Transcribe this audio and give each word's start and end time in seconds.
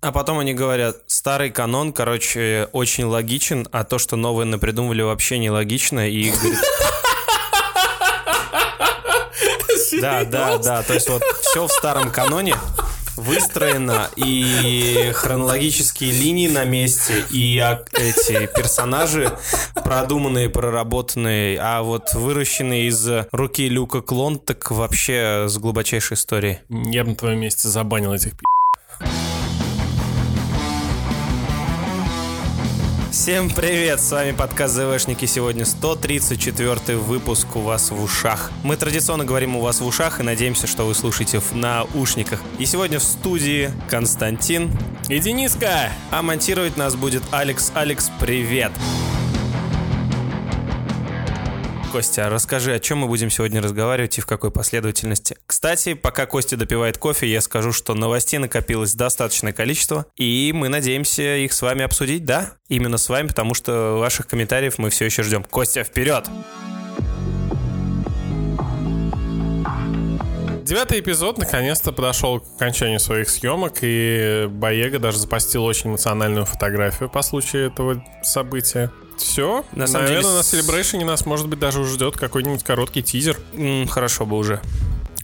А 0.00 0.12
потом 0.12 0.38
они 0.38 0.54
говорят, 0.54 0.98
старый 1.06 1.50
канон, 1.50 1.92
короче, 1.92 2.68
очень 2.72 3.04
логичен, 3.04 3.66
а 3.72 3.82
то, 3.84 3.98
что 3.98 4.16
новое 4.16 4.44
напридумывали, 4.44 5.02
вообще 5.02 5.38
нелогично. 5.38 6.08
И 6.08 6.30
говорит, 6.30 6.58
Да, 10.00 10.24
да, 10.24 10.58
да. 10.58 10.82
То 10.82 10.94
есть 10.94 11.08
вот 11.08 11.22
все 11.40 11.66
в 11.66 11.72
старом 11.72 12.10
каноне 12.10 12.54
выстроено, 13.16 14.08
и 14.14 15.10
хронологические 15.14 16.12
линии 16.12 16.46
на 16.46 16.64
месте, 16.64 17.24
и 17.30 17.56
эти 17.92 18.46
персонажи 18.54 19.36
продуманные, 19.74 20.48
проработанные, 20.48 21.58
а 21.60 21.82
вот 21.82 22.14
выращенные 22.14 22.86
из 22.86 23.08
руки 23.32 23.68
Люка 23.68 24.02
клон, 24.02 24.38
так 24.38 24.70
вообще 24.70 25.46
с 25.48 25.58
глубочайшей 25.58 26.14
историей. 26.14 26.58
Я 26.68 27.02
бы 27.02 27.10
на 27.10 27.16
твоем 27.16 27.40
месте 27.40 27.66
забанил 27.66 28.12
этих 28.12 28.36
пи***. 28.36 28.44
Всем 33.20 33.50
привет, 33.50 34.00
с 34.00 34.12
вами 34.12 34.30
подкаст 34.30 34.74
ЗВшники. 34.74 35.24
Сегодня 35.24 35.64
134 35.64 36.96
выпуск 36.96 37.56
у 37.56 37.60
вас 37.60 37.90
в 37.90 38.00
ушах. 38.00 38.52
Мы 38.62 38.76
традиционно 38.76 39.24
говорим 39.24 39.56
у 39.56 39.60
вас 39.60 39.80
в 39.80 39.86
ушах 39.86 40.20
и 40.20 40.22
надеемся, 40.22 40.68
что 40.68 40.84
вы 40.84 40.94
слушаете 40.94 41.40
в 41.40 41.52
наушниках. 41.52 42.40
И 42.60 42.64
сегодня 42.64 43.00
в 43.00 43.02
студии 43.02 43.72
Константин 43.90 44.70
И 45.08 45.18
Дениска! 45.18 45.90
А 46.12 46.22
монтировать 46.22 46.76
нас 46.76 46.94
будет 46.94 47.24
Алекс. 47.32 47.72
Алекс, 47.74 48.08
привет! 48.20 48.70
Костя, 51.92 52.28
расскажи, 52.28 52.74
о 52.74 52.78
чем 52.78 52.98
мы 52.98 53.06
будем 53.06 53.30
сегодня 53.30 53.62
разговаривать 53.62 54.18
и 54.18 54.20
в 54.20 54.26
какой 54.26 54.50
последовательности. 54.50 55.36
Кстати, 55.46 55.94
пока 55.94 56.26
Костя 56.26 56.56
допивает 56.56 56.98
кофе, 56.98 57.26
я 57.26 57.40
скажу, 57.40 57.72
что 57.72 57.94
новостей 57.94 58.38
накопилось 58.38 58.94
достаточное 58.94 59.52
количество, 59.52 60.04
и 60.16 60.52
мы 60.54 60.68
надеемся 60.68 61.36
их 61.36 61.52
с 61.52 61.62
вами 61.62 61.84
обсудить, 61.84 62.26
да? 62.26 62.52
Именно 62.68 62.98
с 62.98 63.08
вами, 63.08 63.28
потому 63.28 63.54
что 63.54 63.98
ваших 63.98 64.26
комментариев 64.26 64.76
мы 64.76 64.90
все 64.90 65.06
еще 65.06 65.22
ждем. 65.22 65.42
Костя, 65.44 65.82
вперед! 65.82 66.26
Девятый 70.62 71.00
эпизод 71.00 71.38
наконец-то 71.38 71.92
подошел 71.92 72.40
к 72.40 72.44
окончанию 72.56 73.00
своих 73.00 73.30
съемок, 73.30 73.78
и 73.80 74.46
Боега 74.50 74.98
даже 74.98 75.16
запостил 75.16 75.64
очень 75.64 75.88
эмоциональную 75.90 76.44
фотографию 76.44 77.08
по 77.08 77.22
случаю 77.22 77.68
этого 77.68 78.04
события. 78.22 78.92
Все. 79.18 79.64
На 79.72 79.86
самом 79.86 80.06
Наверное, 80.06 80.30
деле, 80.30 80.36
на 80.36 80.40
Celebration 80.40 81.04
нас, 81.04 81.26
может 81.26 81.48
быть, 81.48 81.58
даже 81.58 81.80
уже 81.80 81.94
ждет 81.94 82.16
какой-нибудь 82.16 82.62
короткий 82.64 83.02
тизер. 83.02 83.38
М, 83.54 83.86
хорошо 83.88 84.26
бы 84.26 84.36
уже. 84.36 84.60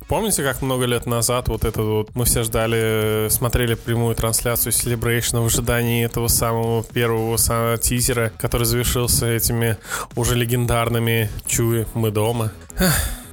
Помните, 0.06 0.42
как 0.42 0.60
много 0.60 0.84
лет 0.84 1.06
назад 1.06 1.48
вот 1.48 1.64
это 1.64 1.80
вот 1.82 2.14
мы 2.14 2.26
все 2.26 2.42
ждали, 2.42 3.26
э, 3.26 3.30
смотрели 3.30 3.74
прямую 3.74 4.14
трансляцию 4.14 4.72
Celebration 4.72 5.42
в 5.42 5.46
ожидании 5.46 6.04
этого 6.04 6.28
самого 6.28 6.84
первого 6.84 7.36
са- 7.36 7.78
тизера, 7.78 8.30
который 8.38 8.64
завершился 8.64 9.26
этими 9.26 9.78
уже 10.14 10.34
легендарными 10.34 11.30
«Чуи, 11.46 11.86
мы 11.94 12.10
дома». 12.10 12.52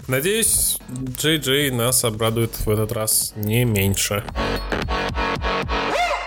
Надеюсь, 0.07 0.77
Джей 1.17 1.37
Джей 1.37 1.71
нас 1.71 2.03
обрадует 2.05 2.57
в 2.65 2.69
этот 2.69 2.91
раз 2.93 3.33
не 3.35 3.65
меньше. 3.65 4.23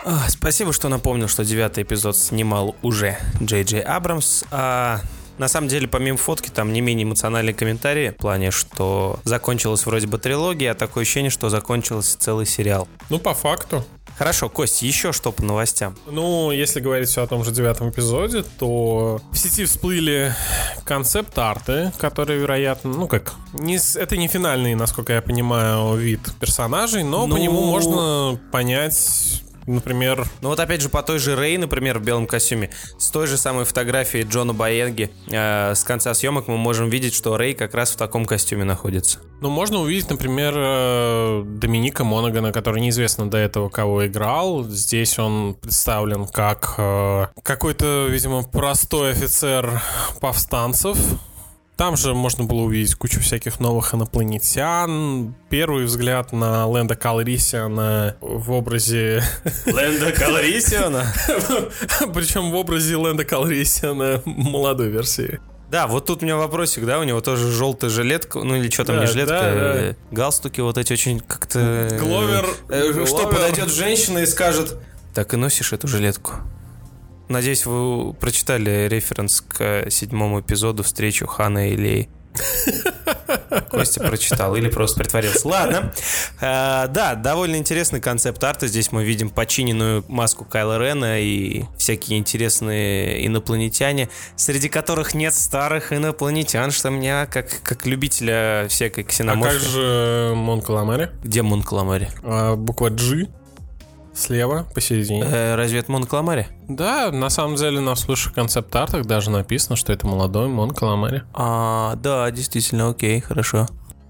А, 0.05 0.29
спасибо, 0.29 0.73
что 0.73 0.89
напомнил, 0.89 1.29
что 1.29 1.45
девятый 1.45 1.83
эпизод 1.85 2.17
снимал 2.17 2.77
уже 2.83 3.17
Джей 3.43 3.65
Джей 3.65 3.81
Абрамс. 3.81 4.45
А 4.51 5.01
на 5.39 5.49
самом 5.49 5.69
деле, 5.69 5.89
помимо 5.89 6.19
фотки, 6.19 6.51
там 6.51 6.73
не 6.73 6.81
менее 6.81 7.05
эмоциональные 7.05 7.55
комментарии 7.55 8.11
в 8.11 8.17
плане, 8.17 8.51
что 8.51 9.19
закончилась 9.25 9.87
вроде 9.87 10.07
бы 10.07 10.19
трилогия, 10.19 10.73
а 10.73 10.75
такое 10.75 11.03
ощущение, 11.03 11.31
что 11.31 11.49
закончился 11.49 12.19
целый 12.19 12.45
сериал. 12.47 12.87
Ну, 13.09 13.19
по 13.19 13.35
факту. 13.35 13.85
Хорошо, 14.19 14.49
Кость, 14.49 14.83
еще 14.83 15.11
что 15.13 15.33
по 15.33 15.43
новостям? 15.43 15.97
Ну, 16.07 16.53
если 16.53 16.79
говорить 16.79 17.09
все 17.09 17.25
о 17.25 17.27
том 17.27 17.43
же 17.43 17.51
девятом 17.51 17.91
эпизоде, 17.91 18.45
то 18.61 19.21
в 19.33 19.37
сети 19.37 19.65
всплыли 19.65 20.33
концепт-арты, 20.85 21.91
которые, 21.99 22.39
вероятно, 22.39 22.91
ну 22.93 23.09
как, 23.09 23.35
не, 23.53 23.77
это 23.99 24.17
не 24.17 24.29
финальный, 24.29 24.77
насколько 24.77 25.15
я 25.15 25.21
понимаю, 25.23 25.97
вид 25.97 26.21
персонажей, 26.39 27.03
но 27.03 27.27
Ну- 27.27 27.35
по 27.35 27.41
нему 27.41 27.65
можно 27.65 28.39
понять, 28.53 29.43
например, 29.67 30.27
Ну 30.41 30.49
вот 30.49 30.61
опять 30.61 30.81
же 30.81 30.89
по 30.89 31.03
той 31.03 31.19
же 31.19 31.37
Рэй, 31.37 31.57
например, 31.57 31.99
в 31.99 32.03
белом 32.03 32.27
костюме, 32.27 32.71
с 32.99 33.09
той 33.09 33.27
же 33.27 33.37
самой 33.37 33.65
фотографией 33.65 34.25
Джона 34.25 34.53
Боенги 34.53 35.11
э, 35.31 35.75
с 35.75 35.85
конца 35.85 36.15
съемок 36.15 36.49
мы 36.49 36.57
можем 36.57 36.89
видеть, 36.89 37.15
что 37.15 37.37
Рэй 37.37 37.55
как 37.55 37.75
раз 37.75 37.93
в 37.93 37.97
таком 37.97 38.27
костюме 38.27 38.65
находится. 38.65 39.19
ну, 39.41 39.51
можно 39.51 39.79
увидеть, 39.81 40.11
например, 40.11 40.55
э, 40.57 41.43
Доминика 41.45 42.05
Монагана, 42.05 42.53
который 42.53 42.81
неизвестно 42.81 43.29
до 43.29 43.39
этого 43.39 43.69
кого 43.69 44.07
играл. 44.07 44.65
Здесь 44.65 45.19
он 45.19 45.55
представлен 45.55 46.27
как 46.27 46.75
э, 46.79 47.27
какой-то, 47.43 48.07
видимо, 48.07 48.43
простой 48.43 49.13
офицер 49.13 49.83
повстанцев. 50.21 50.99
Там 51.77 51.97
же 51.97 52.15
можно 52.15 52.45
было 52.45 52.61
увидеть 52.63 52.95
кучу 52.95 53.21
всяких 53.21 53.59
новых 53.59 53.95
инопланетян. 53.95 55.35
Первый 55.51 55.87
взгляд 55.87 56.33
на 56.33 56.67
Лэнда 56.69 56.95
Калрисиана 56.95 58.17
в 58.21 58.53
образе... 58.53 59.25
Лэнда 59.67 60.13
Калорисиона? 60.13 61.05
Причем 62.15 62.53
в 62.53 62.55
образе 62.55 62.97
Лэнда 62.97 63.25
Калрисиана 63.25 64.23
молодой 64.25 64.89
версии. 64.89 65.41
Да, 65.71 65.89
вот 65.89 66.07
тут 66.07 66.23
у 66.23 66.25
меня 66.25 66.37
вопросик, 66.37 66.85
да, 66.85 67.01
у 67.01 67.05
него 67.05 67.21
тоже 67.21 67.51
желтая 67.51 67.91
жилетка, 67.91 68.39
ну 68.39 68.55
или 68.55 68.71
что 68.71 68.85
там, 68.85 68.97
Да, 68.97 69.03
не 69.03 69.07
жилетка, 69.09 69.33
да, 69.33 69.41
да. 69.41 69.75
э, 69.77 69.95
галстуки 70.13 70.61
вот 70.61 70.79
эти 70.79 70.93
очень 70.93 71.19
как-то... 71.19 71.59
э, 71.59 71.99
Гловер- 71.99 72.55
э, 72.69 73.05
Что, 73.07 73.27
подойдет 73.27 73.71
женщина 73.71 74.19
и 74.19 74.27
скажет, 74.27 74.77
так 75.15 75.35
и 75.35 75.37
носишь 75.37 75.73
эту 75.73 75.89
жилетку. 75.89 76.35
Надеюсь, 77.29 77.67
вы 77.67 78.13
прочитали 78.15 78.89
референс 78.89 79.41
к 79.41 79.91
седьмому 79.91 80.41
эпизоду 80.41 80.83
встречу 80.83 81.27
Хана 81.27 81.71
и 81.71 81.77
Леи. 81.77 82.09
Костя 83.71 84.01
прочитал 84.01 84.57
или 84.57 84.69
просто 84.69 85.01
притворился. 85.01 85.47
Ладно. 85.47 85.93
Э, 86.41 86.87
да, 86.89 87.15
довольно 87.15 87.57
интересный 87.57 88.01
концепт 88.01 88.43
арта. 88.43 88.67
Здесь 88.67 88.93
мы 88.93 89.05
видим 89.05 89.31
починенную 89.31 90.05
маску 90.09 90.45
Кайла 90.45 90.79
Рена 90.79 91.21
и 91.21 91.65
всякие 91.77 92.19
интересные 92.19 93.27
инопланетяне, 93.27 94.09
среди 94.37 94.69
которых 94.69 95.15
нет 95.15 95.35
старых 95.35 95.93
инопланетян, 95.93 96.71
что 96.71 96.91
меня, 96.91 97.27
как, 97.27 97.63
как 97.63 97.87
любителя 97.87 98.67
всякой 98.69 99.01
А 99.01 99.05
как 99.05 99.13
ксеноморфии... 99.13 99.69
же 99.69 100.33
Мон 100.35 100.61
Каламари? 100.61 101.11
Где 101.23 101.43
Мон 101.43 101.63
Каламари? 101.63 102.11
А, 102.23 102.57
буква 102.57 102.91
G 102.91 103.29
слева 104.15 104.67
посередине. 104.75 105.25
Э, 105.25 105.55
разве 105.55 105.81
это 105.81 105.91
Мон 105.93 106.05
Каламари? 106.05 106.47
Да, 106.69 107.11
на 107.11 107.31
самом 107.31 107.57
деле 107.57 107.81
на 107.81 107.95
слушах 107.97 108.33
концепт-артах 108.33 109.07
даже 109.07 109.31
написано, 109.31 109.77
что 109.77 109.93
это 109.93 110.07
молодой 110.07 110.49
Мон 110.49 110.71
Каламари. 110.71 111.23
А, 111.33 111.97
да, 111.97 112.31
действительно, 112.31 112.91
окей, 112.91 113.21
хорошо. 113.21 113.67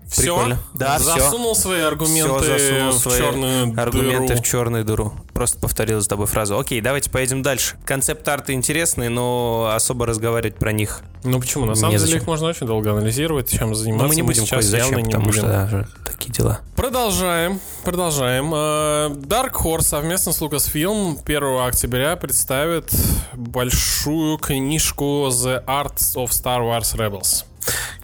Все? 0.09 0.23
Прикольно. 0.35 0.59
Да. 0.75 0.99
Засунул 0.99 1.57
свои 1.57 1.81
аргументы 1.81 2.39
Всё, 2.39 2.59
засунул 2.59 2.93
в 2.93 2.99
свои 2.99 3.19
черную 3.19 3.81
Аргументы 3.81 4.29
дыру. 4.35 4.41
в 4.41 4.45
черную 4.47 4.85
дыру. 4.85 5.13
Просто 5.33 5.59
повторил 5.59 6.01
с 6.03 6.07
тобой 6.07 6.27
фразу. 6.27 6.59
Окей, 6.59 6.81
давайте 6.81 7.11
поедем 7.11 7.43
дальше. 7.43 7.77
Концепт-арты 7.85 8.53
интересные, 8.53 9.09
но 9.11 9.73
особо 9.75 10.07
разговаривать 10.07 10.57
про 10.57 10.73
них 10.73 11.01
Ну 11.25 11.41
почему? 11.41 11.65
На 11.65 11.75
самом 11.75 11.93
деле 11.93 12.03
Незачем. 12.05 12.21
их 12.21 12.27
можно 12.27 12.49
очень 12.49 12.67
долго 12.67 12.93
анализировать, 12.93 13.51
чем 13.51 13.75
заниматься. 13.75 14.03
Но 14.05 14.09
мы 14.09 14.15
не 14.15 14.23
будем 14.23 14.45
сейчас 14.47 14.65
зачем, 14.67 14.87
явно 14.91 14.99
не 15.01 15.05
потому 15.07 15.25
будем. 15.27 15.39
что 15.41 15.49
да, 15.49 15.87
такие 16.05 16.33
дела. 16.33 16.61
Продолжаем, 16.77 17.61
продолжаем. 17.85 18.53
Э, 18.55 19.09
Dark 19.09 19.53
Horse 19.55 19.83
совместно 19.83 20.33
с 20.33 20.41
Lucasfilm 20.43 21.19
1 21.25 21.67
октября 21.67 22.17
представит 22.17 22.93
большую 23.33 24.39
книжку 24.39 25.29
The 25.31 25.65
Arts 25.65 26.15
of 26.17 26.29
Star 26.31 26.61
Wars 26.61 26.95
Rebels. 26.97 27.45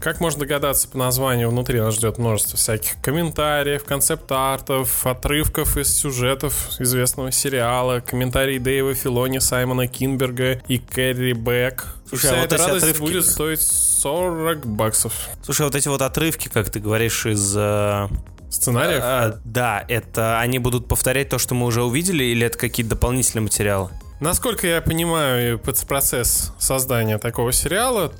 Как 0.00 0.18
можно 0.18 0.40
догадаться 0.40 0.88
по 0.88 0.96
названию, 0.96 1.50
внутри 1.50 1.78
нас 1.78 1.94
ждет 1.94 2.16
множество 2.16 2.56
всяких 2.56 3.00
комментариев, 3.02 3.84
концепт-артов, 3.84 5.06
отрывков 5.06 5.76
из 5.76 5.94
сюжетов 5.94 6.70
известного 6.78 7.30
сериала, 7.30 8.00
комментарии 8.00 8.58
Дэйва 8.58 8.94
Филони, 8.94 9.38
Саймона 9.40 9.88
Кинберга 9.88 10.52
и 10.68 10.78
Кэрри 10.78 11.34
Бэк. 11.34 11.84
Слушай, 12.08 12.26
Вся 12.28 12.34
а 12.34 12.36
вот 12.36 12.44
эта 12.46 12.54
эти 12.54 12.62
радость 12.62 12.86
отрывки- 12.86 13.00
будет 13.00 13.26
стоить 13.26 13.60
40 13.60 14.66
баксов. 14.66 15.12
Слушай, 15.44 15.66
вот 15.66 15.74
эти 15.74 15.88
вот 15.88 16.00
отрывки, 16.00 16.48
как 16.48 16.70
ты 16.70 16.80
говоришь, 16.80 17.26
из... 17.26 17.54
э, 17.54 18.08
Сценариев? 18.50 19.02
э, 19.04 19.38
да, 19.44 19.84
это 19.86 20.40
они 20.40 20.58
будут 20.58 20.88
повторять 20.88 21.28
то, 21.28 21.38
что 21.38 21.54
мы 21.54 21.66
уже 21.66 21.84
увидели, 21.84 22.24
или 22.24 22.46
это 22.46 22.56
какие-то 22.56 22.90
дополнительные 22.94 23.42
материалы? 23.42 23.90
Насколько 24.20 24.66
я 24.66 24.80
понимаю 24.80 25.58
процесс 25.58 26.52
создания 26.58 27.18
такого 27.18 27.52
сериала, 27.52 28.12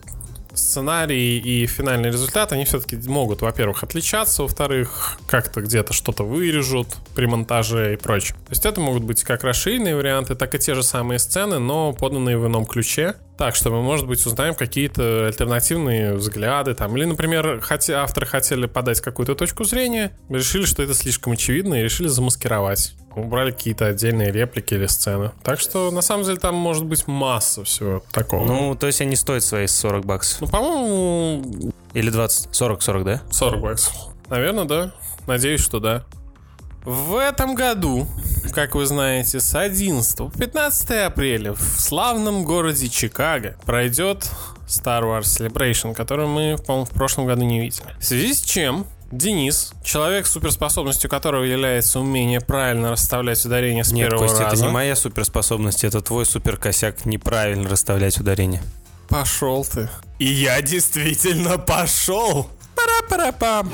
сценарий 0.55 1.39
и 1.39 1.67
финальный 1.67 2.11
результат, 2.11 2.53
они 2.53 2.65
все-таки 2.65 2.97
могут, 3.09 3.43
во-первых, 3.43 3.83
отличаться, 3.83 4.43
во-вторых, 4.43 5.19
как-то 5.27 5.61
где-то 5.61 5.93
что-то 5.93 6.25
вырежут 6.25 6.89
при 7.15 7.27
монтаже 7.27 7.95
и 7.95 7.97
прочем. 7.97 8.37
То 8.37 8.51
есть 8.51 8.67
это 8.67 8.81
могут 8.81 9.05
быть 9.05 9.23
как 9.25 9.45
расширенные 9.45 9.97
варианты, 9.97 10.35
так 10.35 10.55
и 10.55 10.59
те 10.59 10.75
же 10.75 10.83
самые 10.83 11.19
сцены, 11.19 11.59
но 11.59 11.93
поданные 11.93 12.39
в 12.39 12.47
ином 12.47 12.67
ключе. 12.67 13.15
Так 13.39 13.57
что 13.57 13.71
мы, 13.71 13.81
может 13.81 14.07
быть, 14.07 14.25
узнаем 14.27 14.55
какие-то 14.55 15.27
альтернативные 15.27 16.15
взгляды 16.15 16.75
там. 16.75 16.95
Или, 16.97 17.07
например, 17.07 17.61
хотя 17.61 18.03
авторы 18.03 18.27
хотели 18.27 18.67
подать 18.67 19.01
какую-то 19.01 19.35
точку 19.35 19.65
зрения, 19.65 20.13
решили, 20.29 20.67
что 20.67 20.83
это 20.83 20.93
слишком 20.93 21.33
очевидно 21.33 21.77
и 21.77 21.83
решили 21.83 22.09
замаскировать 22.09 22.95
убрали 23.15 23.51
какие-то 23.51 23.87
отдельные 23.87 24.33
реплики 24.33 24.75
или 24.75 24.87
сцены. 24.87 25.33
Так 25.43 25.61
что, 25.61 25.91
на 25.91 26.01
самом 26.01 26.25
деле, 26.25 26.39
там 26.39 26.55
может 26.55 26.85
быть 26.85 27.07
масса 27.07 27.65
всего 27.65 28.03
такого. 28.13 28.47
Ну, 28.47 28.75
то 28.75 28.87
есть 28.87 29.01
они 29.01 29.17
стоят 29.17 29.43
свои 29.43 29.67
40 29.67 30.05
баксов. 30.05 30.41
Ну, 30.41 30.49
по-моему, 30.49 31.73
Или 31.95 32.11
20, 32.11 32.55
40, 32.55 32.83
40, 32.83 33.05
да? 33.05 33.23
40 33.31 33.61
баксов. 33.61 33.95
Наверное, 34.29 34.65
да. 34.65 34.93
Надеюсь, 35.27 35.61
что 35.61 35.81
да. 35.81 36.05
В 36.85 37.17
этом 37.17 37.55
году, 37.55 38.07
как 38.55 38.75
вы 38.75 38.87
знаете, 38.87 39.41
с 39.41 39.55
11 39.55 40.17
по 40.17 40.31
15 40.31 40.91
апреля 41.07 41.53
в 41.53 41.61
славном 41.61 42.45
городе 42.45 42.89
Чикаго 42.89 43.57
пройдет 43.67 44.31
Star 44.67 45.03
Wars 45.03 45.23
Celebration, 45.25 45.95
который 45.95 46.27
мы, 46.27 46.57
по-моему, 46.67 46.87
в 46.87 46.91
прошлом 46.91 47.27
году 47.27 47.43
не 47.43 47.61
видели. 47.61 47.95
В 47.99 48.05
связи 48.05 48.33
с 48.33 48.41
чем 48.41 48.87
Денис, 49.11 49.73
человек, 49.83 50.27
суперспособностью 50.27 51.11
которого 51.11 51.43
является 51.43 51.99
умение 51.99 52.41
правильно 52.41 52.93
расставлять 52.93 53.45
ударение 53.45 53.83
с 53.83 53.91
Нет, 53.91 54.09
первого 54.09 54.29
Костя, 54.29 54.45
раза. 54.45 54.57
это 54.57 54.65
не 54.67 54.73
моя 54.73 54.95
суперспособность, 54.95 55.83
это 55.83 56.01
твой 56.01 56.25
суперкосяк 56.25 57.05
неправильно 57.07 57.69
расставлять 57.69 58.19
ударение. 58.21 58.63
Пошел 59.09 59.65
ты. 59.65 59.89
И 60.21 60.27
я 60.27 60.63
действительно 60.63 61.59
пошел. 61.59 62.49
Пара-пара-пам. 62.77 63.69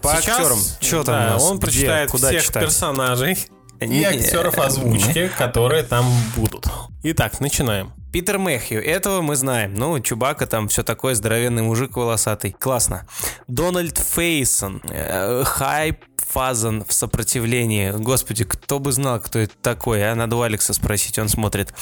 По 0.00 0.12
актерам, 0.12 0.58
что 0.80 1.02
там 1.02 1.14
да, 1.16 1.26
у 1.26 1.30
нас? 1.32 1.42
Он 1.42 1.56
Где? 1.58 1.66
прочитает 1.66 2.10
Куда 2.12 2.28
всех 2.28 2.44
читать? 2.44 2.62
персонажей 2.62 3.38
и 3.80 4.04
актеров 4.04 4.56
озвучки, 4.56 5.28
которые 5.36 5.82
там 5.82 6.06
будут. 6.36 6.66
Итак, 7.02 7.40
начинаем. 7.40 7.92
Питер 8.10 8.38
Мэхью, 8.38 8.82
этого 8.82 9.20
мы 9.20 9.36
знаем. 9.36 9.74
Ну, 9.74 10.00
Чубака 10.00 10.46
там 10.46 10.68
все 10.68 10.82
такое, 10.82 11.14
здоровенный 11.14 11.62
мужик 11.62 11.94
волосатый. 11.94 12.52
Классно. 12.52 13.06
Дональд 13.48 13.98
Фейсон, 13.98 14.80
э, 14.88 15.44
Хайп 15.44 16.04
Фазан 16.28 16.84
в 16.86 16.92
сопротивлении. 16.92 17.90
Господи, 17.90 18.44
кто 18.44 18.78
бы 18.78 18.92
знал, 18.92 19.20
кто 19.20 19.38
это 19.38 19.54
такой, 19.60 20.10
а? 20.10 20.14
Надо 20.14 20.36
у 20.36 20.42
Алекса 20.42 20.72
спросить, 20.72 21.18
он 21.18 21.28
смотрит. 21.28 21.74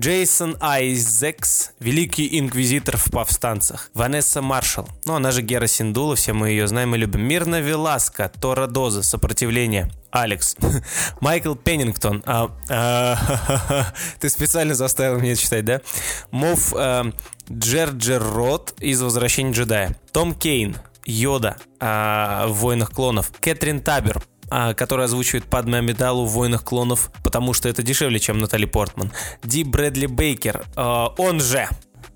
Джейсон 0.00 0.56
Айзекс, 0.60 1.72
великий 1.80 2.38
инквизитор 2.38 2.96
в 2.96 3.10
повстанцах. 3.10 3.90
Ванесса 3.94 4.40
Маршалл, 4.40 4.88
ну 5.04 5.14
она 5.14 5.32
же 5.32 5.42
Гера 5.42 5.66
Синдула, 5.66 6.16
все 6.16 6.32
мы 6.32 6.50
ее 6.50 6.66
знаем 6.66 6.94
и 6.94 6.98
любим. 6.98 7.22
Мирна 7.22 7.60
Веласка, 7.60 8.30
Тора 8.40 8.66
Доза, 8.66 9.02
сопротивление. 9.02 9.90
Алекс. 10.14 10.56
Майкл 11.20 11.54
Пеннингтон. 11.54 12.22
А, 12.24 12.50
а, 12.70 13.92
ты 14.20 14.28
специально 14.30 14.74
заставил 14.74 15.18
меня 15.18 15.34
читать, 15.34 15.64
да? 15.64 15.80
Мов 16.30 16.72
а, 16.76 17.10
Джерджер 17.50 18.22
Рот 18.22 18.74
из 18.78 19.02
«Возвращения 19.02 19.52
джедая». 19.52 19.96
Том 20.12 20.32
Кейн. 20.32 20.76
Йода 21.04 21.56
а, 21.80 22.46
в 22.46 22.54
«Войнах 22.54 22.92
клонов». 22.92 23.32
Кэтрин 23.40 23.80
Табер 23.80 24.22
а, 24.50 24.72
которая 24.72 25.06
озвучивает 25.06 25.46
Падме 25.46 25.78
Амидалу 25.78 26.26
в 26.26 26.32
«Войнах 26.32 26.62
клонов», 26.62 27.10
потому 27.24 27.52
что 27.52 27.68
это 27.68 27.82
дешевле, 27.82 28.20
чем 28.20 28.38
Натали 28.38 28.66
Портман. 28.66 29.10
Ди 29.42 29.64
Брэдли 29.64 30.06
Бейкер, 30.06 30.64
а, 30.76 31.08
он 31.18 31.40
же 31.40 31.68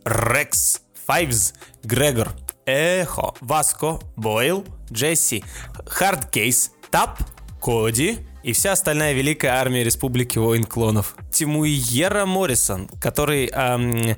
Рекс 0.05 0.83
Файвз, 1.07 1.55
Грегор, 1.83 2.31
Эхо, 2.65 3.35
Васко, 3.41 3.99
Бойл, 4.15 4.65
Джесси, 4.93 5.43
Хардкейс, 5.87 6.71
Тап, 6.91 7.19
Коди 7.61 8.19
и 8.43 8.53
вся 8.53 8.73
остальная 8.73 9.13
великая 9.13 9.53
армия 9.53 9.85
Республики 9.85 10.39
Войн 10.39 10.65
Клонов. 10.65 11.17
Тимуиера 11.31 12.25
Моррисон, 12.25 12.89
который 13.01 13.49
эм, 13.49 14.17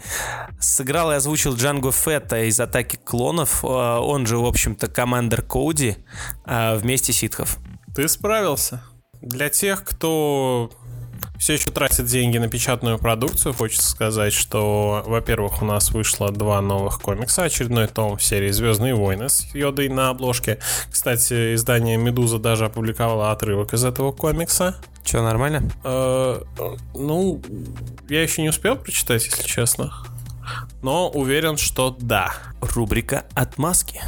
сыграл 0.60 1.12
и 1.12 1.14
озвучил 1.14 1.56
Джанго 1.56 1.90
Фетта 1.90 2.44
из 2.44 2.60
«Атаки 2.60 2.96
клонов», 2.96 3.64
э, 3.64 3.66
он 3.66 4.26
же, 4.26 4.38
в 4.38 4.44
общем-то, 4.44 4.88
командир 4.88 5.42
Коди 5.42 5.96
э, 6.46 6.76
вместе 6.76 7.12
ситхов. 7.12 7.58
Ты 7.94 8.08
справился. 8.08 8.82
Для 9.20 9.48
тех, 9.48 9.84
кто 9.84 10.70
все 11.40 11.54
еще 11.54 11.70
тратит 11.70 12.04
деньги 12.04 12.36
на 12.36 12.48
печатную 12.48 12.98
продукцию, 12.98 13.54
хочется 13.54 13.90
сказать, 13.90 14.34
что, 14.34 15.02
во-первых, 15.06 15.62
у 15.62 15.64
нас 15.64 15.90
вышло 15.90 16.30
два 16.30 16.60
новых 16.60 17.00
комикса. 17.00 17.44
Очередной 17.44 17.86
том 17.86 18.18
в 18.18 18.22
серии 18.22 18.50
«Звездные 18.50 18.94
войны» 18.94 19.30
с 19.30 19.46
Йодой 19.54 19.88
на 19.88 20.10
обложке. 20.10 20.58
Кстати, 20.90 21.54
издание 21.54 21.96
«Медуза» 21.96 22.38
даже 22.38 22.66
опубликовало 22.66 23.32
отрывок 23.32 23.72
из 23.72 23.84
этого 23.84 24.12
комикса. 24.12 24.76
Че, 25.02 25.22
нормально? 25.22 25.62
Э, 25.82 26.42
ну, 26.94 27.40
я 28.10 28.22
еще 28.22 28.42
не 28.42 28.50
успел 28.50 28.76
прочитать, 28.76 29.24
если 29.24 29.42
честно. 29.42 29.94
Но 30.82 31.08
уверен, 31.08 31.56
что 31.56 31.96
да. 31.98 32.34
Рубрика 32.60 33.24
«Отмазки». 33.32 34.02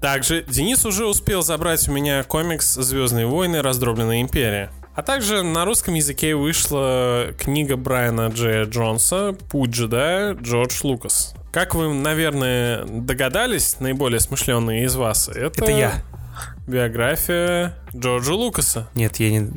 Также 0.00 0.44
Денис 0.44 0.86
уже 0.86 1.06
успел 1.06 1.42
забрать 1.42 1.88
у 1.88 1.92
меня 1.92 2.22
комикс 2.22 2.74
«Звездные 2.74 3.26
войны. 3.26 3.62
Раздробленная 3.62 4.20
империя». 4.20 4.70
А 4.94 5.02
также 5.02 5.42
на 5.42 5.64
русском 5.64 5.94
языке 5.94 6.34
вышла 6.34 7.28
книга 7.38 7.76
Брайана 7.76 8.28
Джея 8.28 8.66
Джонса 8.66 9.34
«Путь 9.50 9.70
джедая. 9.70 10.34
Джордж 10.34 10.80
Лукас». 10.82 11.34
Как 11.50 11.74
вы, 11.74 11.92
наверное, 11.92 12.84
догадались, 12.84 13.80
наиболее 13.80 14.20
смышленные 14.20 14.84
из 14.84 14.96
вас, 14.96 15.28
это, 15.28 15.64
Это 15.64 15.70
я. 15.70 15.92
Биография 16.66 17.74
Джорджа 17.94 18.34
Лукаса. 18.34 18.88
Нет, 18.94 19.16
я 19.16 19.30
не 19.30 19.50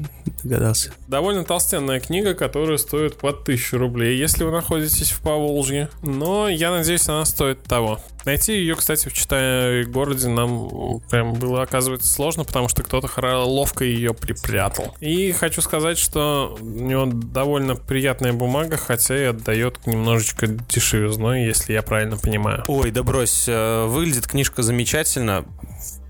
догадался. 0.44 0.94
Довольно 1.08 1.44
толстенная 1.44 2.00
книга, 2.00 2.34
которая 2.34 2.78
стоит 2.78 3.18
под 3.18 3.42
1000 3.42 3.78
рублей, 3.78 4.18
если 4.18 4.44
вы 4.44 4.52
находитесь 4.52 5.12
в 5.12 5.22
Поволжье. 5.22 5.90
Но 6.02 6.50
я 6.50 6.72
надеюсь, 6.72 7.08
она 7.08 7.26
стоит 7.26 7.64
того. 7.64 8.00
Найти 8.26 8.54
ее, 8.54 8.76
кстати, 8.76 9.08
в 9.08 9.14
Читай 9.14 9.84
городе 9.84 10.28
нам 10.28 11.00
прям 11.12 11.34
было, 11.34 11.62
оказывается, 11.62 12.12
сложно, 12.12 12.44
потому 12.44 12.68
что 12.70 12.82
кто-то 12.84 13.08
ловко 13.44 13.84
ее 13.86 14.14
припрятал. 14.14 14.96
И 15.00 15.32
хочу 15.32 15.62
сказать, 15.62 16.00
что 16.00 16.58
у 16.60 16.66
него 16.66 17.06
довольно 17.06 17.76
приятная 17.76 18.34
бумага, 18.34 18.78
хотя 18.78 19.18
и 19.18 19.26
отдает 19.26 19.86
немножечко 19.86 20.48
дешевизной, 20.48 21.46
если 21.46 21.74
я 21.74 21.84
правильно 21.84 22.18
понимаю. 22.18 22.64
Ой, 22.68 22.90
да 22.92 23.04
брось, 23.04 23.46
э, 23.48 23.86
выглядит 23.86 24.28
книжка 24.28 24.64
замечательно. 24.64 25.46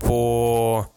По 0.06 0.92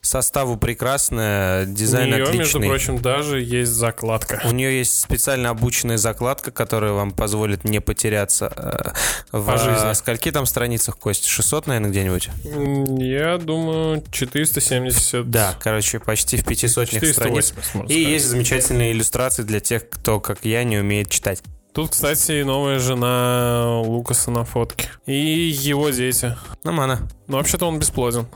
составу 0.00 0.56
прекрасная, 0.56 1.64
У 1.64 1.66
дизайн 1.66 2.06
нее, 2.10 2.22
отличный. 2.24 2.38
между 2.38 2.60
прочим, 2.60 2.98
даже 3.02 3.40
есть 3.40 3.72
закладка. 3.72 4.40
У 4.44 4.50
нее 4.52 4.78
есть 4.78 5.00
специально 5.00 5.50
обученная 5.50 5.96
закладка, 5.96 6.50
которая 6.50 6.92
вам 6.92 7.10
позволит 7.12 7.64
не 7.64 7.80
потеряться 7.80 8.52
э, 8.54 8.92
в 9.36 9.46
По 9.46 9.58
жизни. 9.58 9.90
э, 9.90 9.94
скольки 9.94 10.30
там 10.30 10.46
страницах, 10.46 10.98
Кость? 10.98 11.26
600, 11.26 11.66
наверное, 11.66 11.90
где-нибудь? 11.90 12.28
Я 13.02 13.38
думаю, 13.38 14.02
470. 14.12 15.30
Да, 15.30 15.54
короче, 15.60 15.98
почти 16.00 16.36
в 16.36 16.44
пяти 16.44 16.68
сотнях 16.68 17.04
страниц. 17.06 17.50
480, 17.52 17.74
можно 17.74 17.88
И 17.88 17.94
сказать. 17.94 18.12
есть 18.12 18.26
замечательные 18.26 18.92
иллюстрации 18.92 19.42
для 19.42 19.60
тех, 19.60 19.88
кто, 19.88 20.20
как 20.20 20.44
я, 20.44 20.64
не 20.64 20.78
умеет 20.78 21.10
читать. 21.10 21.42
Тут, 21.74 21.90
кстати, 21.90 22.42
новая 22.42 22.78
жена 22.78 23.80
Лукаса 23.80 24.30
на 24.30 24.44
фотке. 24.44 24.90
И 25.06 25.50
его 25.52 25.90
дети. 25.90 26.36
Нормально. 26.62 27.08
Но 27.26 27.38
вообще-то 27.38 27.66
он 27.66 27.80
бесплоден. 27.80 28.28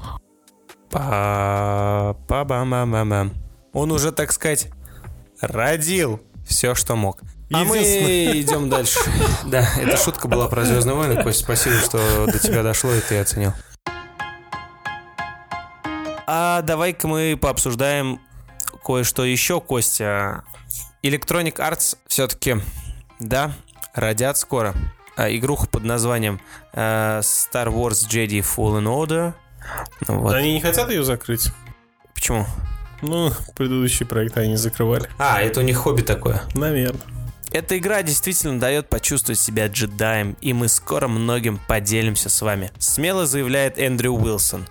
па 0.90 2.16
па 2.26 2.44
бам 2.44 2.68
бам 2.70 2.90
бам 2.90 3.08
бам 3.08 3.32
Он 3.72 3.92
уже, 3.92 4.10
так 4.10 4.32
сказать, 4.32 4.66
родил 5.40 6.20
все, 6.44 6.74
что 6.74 6.96
мог. 6.96 7.20
А 7.52 7.62
мы 7.62 7.78
идем 7.78 8.68
дальше. 8.68 8.98
Да, 9.46 9.68
эта 9.78 9.96
шутка 9.96 10.26
была 10.26 10.48
про 10.48 10.64
Звездные 10.64 10.96
войны. 10.96 11.22
Кость, 11.22 11.38
спасибо, 11.38 11.76
что 11.76 12.26
до 12.26 12.40
тебя 12.40 12.64
дошло 12.64 12.92
и 12.92 13.00
ты 13.00 13.18
оценил. 13.20 13.52
А 16.26 16.62
давай-ка 16.62 17.06
мы 17.06 17.38
пообсуждаем 17.40 18.20
кое-что 18.84 19.24
еще, 19.24 19.60
Костя. 19.60 20.42
Electronic 21.04 21.56
Arts 21.56 21.96
все-таки, 22.08 22.56
да, 23.20 23.52
родят 23.94 24.38
скоро 24.38 24.74
а, 25.16 25.28
игруху 25.34 25.66
под 25.66 25.84
названием 25.84 26.40
э, 26.72 27.20
Star 27.20 27.66
Wars 27.66 28.08
Jedi 28.08 28.40
Fallen 28.40 28.84
Order. 28.84 29.34
Вот. 30.06 30.34
Они 30.34 30.54
не 30.54 30.60
хотят 30.60 30.90
ее 30.90 31.02
закрыть? 31.02 31.48
Почему? 32.14 32.46
Ну, 33.02 33.32
предыдущий 33.56 34.06
проект 34.06 34.36
они 34.38 34.56
закрывали. 34.56 35.08
А, 35.18 35.40
это 35.42 35.60
у 35.60 35.62
них 35.62 35.76
хобби 35.76 36.02
такое. 36.02 36.42
Наверное. 36.54 37.00
Эта 37.50 37.78
игра 37.78 38.02
действительно 38.02 38.60
дает 38.60 38.88
почувствовать 38.88 39.38
себя 39.38 39.68
джедаем, 39.68 40.36
и 40.40 40.52
мы 40.52 40.68
скоро 40.68 41.08
многим 41.08 41.58
поделимся 41.66 42.28
с 42.28 42.42
вами. 42.42 42.70
Смело 42.78 43.26
заявляет 43.26 43.78
Эндрю 43.78 44.12
Уилсон, 44.12 44.66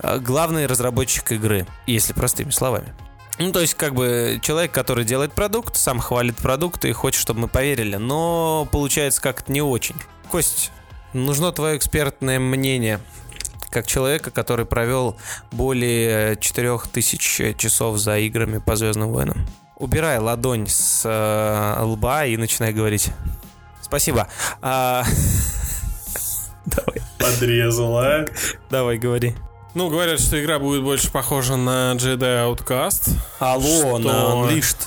э, 0.00 0.18
главный 0.18 0.66
разработчик 0.66 1.30
игры, 1.32 1.66
если 1.86 2.12
простыми 2.14 2.50
словами. 2.50 2.94
Ну, 3.38 3.50
то 3.52 3.60
есть, 3.60 3.74
как 3.74 3.94
бы, 3.94 4.38
человек, 4.42 4.72
который 4.72 5.04
делает 5.04 5.32
продукт, 5.32 5.76
сам 5.76 6.00
хвалит 6.00 6.36
продукт 6.36 6.84
и 6.84 6.92
хочет, 6.92 7.20
чтобы 7.20 7.40
мы 7.40 7.48
поверили, 7.48 7.96
но 7.96 8.68
получается 8.70 9.20
как-то 9.20 9.50
не 9.50 9.62
очень. 9.62 9.96
Кость, 10.30 10.70
нужно 11.12 11.50
твое 11.52 11.76
экспертное 11.76 12.38
мнение 12.38 13.00
как 13.70 13.86
человека, 13.86 14.30
который 14.30 14.66
провел 14.66 15.16
более 15.50 16.36
4000 16.36 17.54
часов 17.54 17.96
за 17.98 18.18
играми 18.18 18.58
по 18.58 18.76
Звездным 18.76 19.10
войнам. 19.10 19.46
Убирай 19.76 20.18
ладонь 20.18 20.68
с 20.68 21.02
э, 21.04 21.82
лба 21.82 22.26
и 22.26 22.36
начинай 22.36 22.72
говорить. 22.74 23.10
Спасибо. 23.80 24.28
А, 24.60 25.04
Давай, 26.66 27.02
Подрезала. 27.18 28.26
давай, 28.70 28.98
говори. 28.98 29.34
Ну, 29.74 29.88
говорят, 29.88 30.20
что 30.20 30.42
игра 30.42 30.58
будет 30.58 30.82
больше 30.82 31.10
похожа 31.10 31.56
на 31.56 31.94
Jedi 31.94 32.18
Outcast. 32.46 33.16
Алло, 33.38 33.62
Что? 33.62 33.98
на 33.98 34.10
Unleashed. 34.50 34.86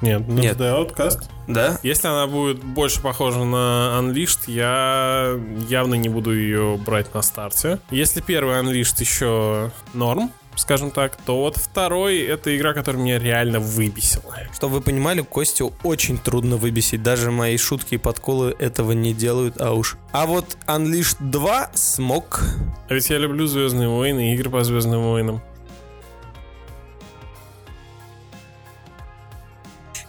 Нет, 0.00 0.28
на 0.28 0.32
Нет. 0.32 0.56
Jedi 0.56 0.86
Outcast. 0.94 1.24
Да? 1.48 1.78
Если 1.82 2.06
она 2.06 2.26
будет 2.28 2.62
больше 2.62 3.00
похожа 3.00 3.42
на 3.42 3.98
Unleashed, 4.00 4.44
я 4.46 5.36
явно 5.68 5.94
не 5.96 6.08
буду 6.08 6.32
ее 6.32 6.76
брать 6.76 7.12
на 7.14 7.22
старте. 7.22 7.80
Если 7.90 8.20
первый 8.20 8.60
Unleashed 8.60 9.00
еще 9.00 9.72
норм, 9.92 10.30
скажем 10.56 10.90
так, 10.90 11.16
то 11.16 11.38
вот 11.38 11.56
второй 11.56 12.18
это 12.20 12.56
игра, 12.56 12.72
которая 12.74 13.02
меня 13.02 13.18
реально 13.18 13.60
выбесила. 13.60 14.34
Чтобы 14.52 14.74
вы 14.76 14.80
понимали, 14.80 15.22
Костю 15.22 15.72
очень 15.82 16.18
трудно 16.18 16.56
выбесить. 16.56 17.02
Даже 17.02 17.30
мои 17.30 17.56
шутки 17.56 17.94
и 17.94 17.98
подколы 17.98 18.54
этого 18.58 18.92
не 18.92 19.14
делают, 19.14 19.60
а 19.60 19.72
уж. 19.72 19.96
А 20.12 20.26
вот 20.26 20.56
Unleashed 20.66 21.16
2 21.20 21.70
смог. 21.74 22.42
А 22.88 22.94
ведь 22.94 23.10
я 23.10 23.18
люблю 23.18 23.46
Звездные 23.46 23.88
войны 23.88 24.32
и 24.32 24.34
игры 24.34 24.50
по 24.50 24.62
Звездным 24.64 25.02
войнам. 25.02 25.42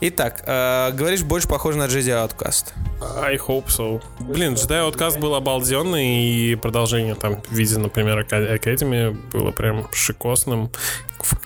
Итак, 0.01 0.43
э, 0.45 0.91
говоришь, 0.91 1.23
больше 1.23 1.47
похоже 1.47 1.77
на 1.77 1.83
Jedi 1.83 2.11
Outcast. 2.11 2.73
I 3.21 3.37
hope 3.37 3.67
so. 3.67 4.01
Блин, 4.19 4.53
Jedi 4.53 4.91
Outcast 4.91 5.19
был 5.19 5.35
обалденный, 5.35 6.25
и 6.25 6.55
продолжение 6.55 7.15
там 7.15 7.41
в 7.41 7.51
виде, 7.51 7.77
например, 7.77 8.19
Academy 8.19 9.11
было 9.31 9.51
прям 9.51 9.87
шикосным. 9.93 10.71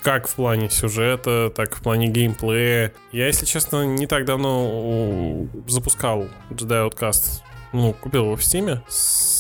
Как 0.02 0.28
в 0.28 0.36
плане 0.36 0.70
сюжета, 0.70 1.52
так 1.56 1.72
и 1.72 1.76
в 1.76 1.82
плане 1.82 2.08
геймплея. 2.08 2.92
Я, 3.12 3.28
если 3.28 3.46
честно, 3.46 3.86
не 3.86 4.08
так 4.08 4.26
давно 4.26 5.48
запускал 5.68 6.28
Jedi 6.50 6.90
Outcast. 6.90 7.42
Ну, 7.72 7.94
купил 7.94 8.24
его 8.24 8.36
в 8.36 8.40
Steam. 8.40 8.82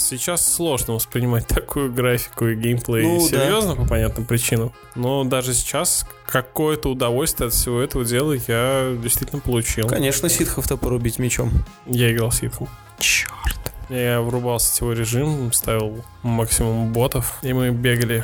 Сейчас 0.10 0.44
сложно 0.54 0.96
воспринимать 0.96 1.46
такую 1.48 1.94
графику 1.94 2.48
и 2.48 2.56
геймплей 2.56 3.04
Ну, 3.04 3.20
да. 3.20 3.28
серьезно 3.28 3.76
по 3.76 3.86
понятным 3.86 4.26
причинам. 4.26 4.74
Но 4.96 5.24
даже 5.24 5.54
сейчас 5.54 6.04
какое-то 6.26 6.90
удовольствие 6.90 7.48
от 7.48 7.54
всего 7.54 7.80
этого 7.80 8.04
дела 8.04 8.34
я 8.48 8.96
действительно 9.02 9.40
получил. 9.40 9.88
Конечно, 9.88 10.28
ситхов-то 10.28 10.78
порубить 10.78 11.20
мечом. 11.20 11.52
Я 11.86 12.12
играл 12.12 12.32
ситхом. 12.32 12.68
Черт. 13.00 13.49
Я 13.90 14.22
врубал 14.22 14.60
сетевой 14.60 14.96
режим, 14.96 15.52
ставил 15.52 16.04
максимум 16.22 16.94
ботов, 16.94 17.40
и 17.42 17.54
мы 17.54 17.72
бегали, 17.72 18.24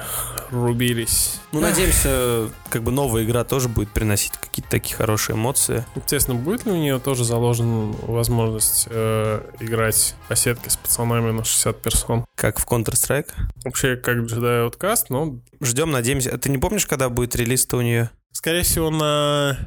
рубились. 0.52 1.40
Ну, 1.52 1.60
надеемся, 1.60 2.50
как 2.70 2.84
бы 2.84 2.92
новая 2.92 3.24
игра 3.24 3.44
тоже 3.44 3.68
будет 3.68 3.90
приносить 3.90 4.34
какие-то 4.34 4.70
такие 4.70 4.96
хорошие 4.96 5.36
эмоции. 5.36 5.84
Интересно, 5.96 6.36
будет 6.36 6.66
ли 6.66 6.72
у 6.72 6.76
нее 6.76 7.00
тоже 7.00 7.24
заложена 7.24 7.94
возможность 8.04 8.88
э, 8.92 9.42
играть 9.60 10.16
по 10.28 10.36
сетке 10.36 10.70
с 10.70 10.78
пацанами 10.78 11.32
на 11.32 11.44
60 11.44 11.82
персон? 11.82 12.26
Как 12.36 12.60
в 12.60 12.68
Counter-Strike. 12.68 13.32
Вообще, 13.64 13.96
как 13.96 14.18
Jedi 14.18 14.70
Outcast, 14.70 15.06
но, 15.10 15.40
Ждем, 15.62 15.92
надеемся. 15.92 16.38
Ты 16.38 16.50
не 16.50 16.58
помнишь, 16.58 16.86
когда 16.86 17.10
будет 17.10 17.36
релиз-то 17.36 17.78
у 17.78 17.82
нее? 17.82 18.12
Скорее 18.36 18.64
всего, 18.64 18.90
на... 18.92 19.58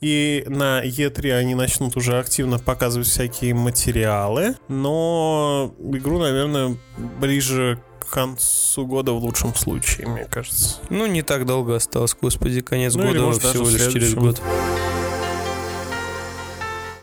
И 0.00 0.44
на 0.46 0.84
E3 0.84 1.32
они 1.32 1.54
начнут 1.54 1.96
уже 1.96 2.18
активно 2.18 2.58
показывать 2.58 3.08
всякие 3.08 3.52
материалы, 3.52 4.54
но 4.68 5.74
игру, 5.80 6.20
наверное, 6.20 6.76
ближе 6.96 7.80
к 8.00 8.08
концу 8.08 8.86
года 8.86 9.12
в 9.12 9.18
лучшем 9.18 9.54
случае, 9.56 10.06
мне 10.06 10.24
кажется. 10.24 10.76
Ну, 10.88 11.06
не 11.06 11.22
так 11.22 11.46
долго 11.46 11.74
осталось, 11.74 12.16
господи, 12.20 12.60
конец 12.60 12.94
Ну, 12.94 13.08
года 13.08 13.22
может, 13.22 13.42
всего 13.42 13.68
лишь 13.68 13.92
через 13.92 14.14
год. 14.14 14.40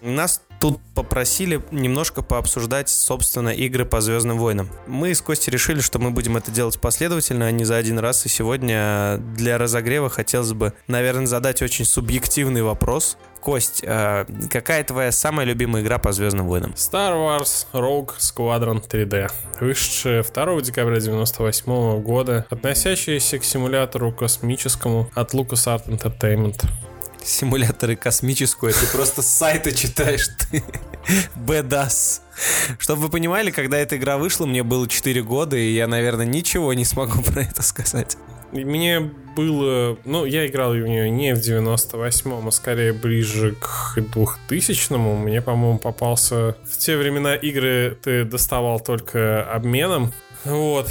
Нас 0.02 0.42
тут 0.60 0.80
попросили 0.94 1.62
немножко 1.72 2.22
пообсуждать, 2.22 2.90
собственно, 2.90 3.50
игры 3.50 3.86
по 3.86 4.02
Звездным 4.02 4.38
войнам. 4.38 4.70
Мы 4.88 5.14
с 5.14 5.22
Костей 5.22 5.52
решили, 5.52 5.80
что 5.82 6.00
мы 6.00 6.12
будем 6.12 6.38
это 6.38 6.52
делать 6.52 6.80
последовательно, 6.80 7.48
а 7.48 7.52
не 7.52 7.66
за 7.66 7.78
один 7.78 8.00
раз. 8.00 8.26
И 8.26 8.30
сегодня 8.30 9.18
для 9.36 9.58
разогрева 9.58 10.10
хотелось 10.10 10.54
бы, 10.54 10.74
наверное, 10.88 11.28
задать 11.28 11.62
очень 11.62 11.86
субъективный 11.86 12.64
вопрос. 12.64 13.18
Кость, 13.42 13.84
э, 13.84 14.26
какая 14.50 14.84
твоя 14.84 15.12
самая 15.12 15.46
любимая 15.46 15.84
игра 15.84 16.00
по 16.00 16.12
Звездным 16.12 16.48
войнам? 16.48 16.72
Star 16.72 17.14
Wars 17.14 17.68
Rogue 17.74 18.14
Squadron 18.18 18.84
3D, 18.84 19.30
вышедшая 19.60 20.24
2 20.24 20.62
декабря 20.62 21.00
98 21.00 22.02
года, 22.02 22.48
относящаяся 22.50 23.38
к 23.38 23.44
симулятору 23.44 24.12
космическому 24.12 25.12
от 25.14 25.36
LucasArts 25.36 25.88
Entertainment. 25.90 26.66
Симуляторы 27.26 27.96
космическую, 27.96 28.72
ты 28.72 28.86
просто 28.88 29.24
с 29.24 29.28
сайта 29.28 29.76
читаешь 29.76 30.28
ты. 30.28 30.64
Бэдас. 31.36 32.22
Чтобы 32.78 33.04
вы 33.04 33.10
понимали, 33.10 33.50
когда 33.50 33.78
эта 33.78 33.98
игра 33.98 34.18
вышла, 34.18 34.46
мне 34.46 34.62
было 34.62 34.88
4 34.88 35.24
года, 35.24 35.58
и 35.58 35.74
я, 35.74 35.88
наверное, 35.88 36.28
ничего 36.28 36.74
не 36.74 36.86
смогу 36.86 37.24
про 37.24 37.42
это 37.42 37.64
сказать. 37.64 38.16
Мне 38.52 39.00
было... 39.00 39.98
Ну, 40.06 40.26
я 40.26 40.46
играл 40.46 40.72
в 40.74 40.78
нее 40.78 41.10
не 41.10 41.34
в 41.34 41.40
98-м, 41.40 42.48
а 42.48 42.52
скорее 42.52 42.94
ближе 42.94 43.56
к 43.60 43.98
2000-му. 43.98 45.18
Мне, 45.18 45.42
по-моему, 45.42 45.80
попался... 45.80 46.56
В 46.64 46.78
те 46.78 46.96
времена 46.96 47.36
игры 47.36 47.98
ты 48.04 48.24
доставал 48.24 48.80
только 48.80 49.44
обменом. 49.52 50.14
Вот. 50.46 50.90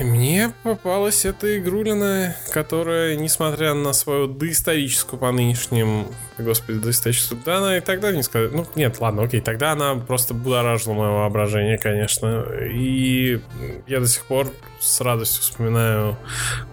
Мне 0.00 0.52
попалась 0.62 1.24
эта 1.24 1.58
игрулина, 1.58 2.34
которая, 2.52 3.16
несмотря 3.16 3.74
на 3.74 3.92
свою 3.92 4.26
доисторическую 4.26 5.20
по 5.20 5.30
нынешним... 5.30 6.06
Господи, 6.38 6.80
доисторическую... 6.80 7.40
Да, 7.44 7.58
она 7.58 7.76
и 7.76 7.80
тогда 7.80 8.10
не 8.10 8.22
сказать... 8.22 8.52
Ну, 8.52 8.66
нет, 8.74 8.98
ладно, 9.00 9.22
окей. 9.22 9.40
Тогда 9.40 9.72
она 9.72 9.94
просто 9.94 10.34
будоражила 10.34 10.94
мое 10.94 11.10
воображение, 11.10 11.78
конечно. 11.78 12.44
И 12.72 13.40
я 13.86 14.00
до 14.00 14.06
сих 14.06 14.24
пор 14.24 14.50
с 14.80 15.00
радостью 15.00 15.42
вспоминаю 15.42 16.16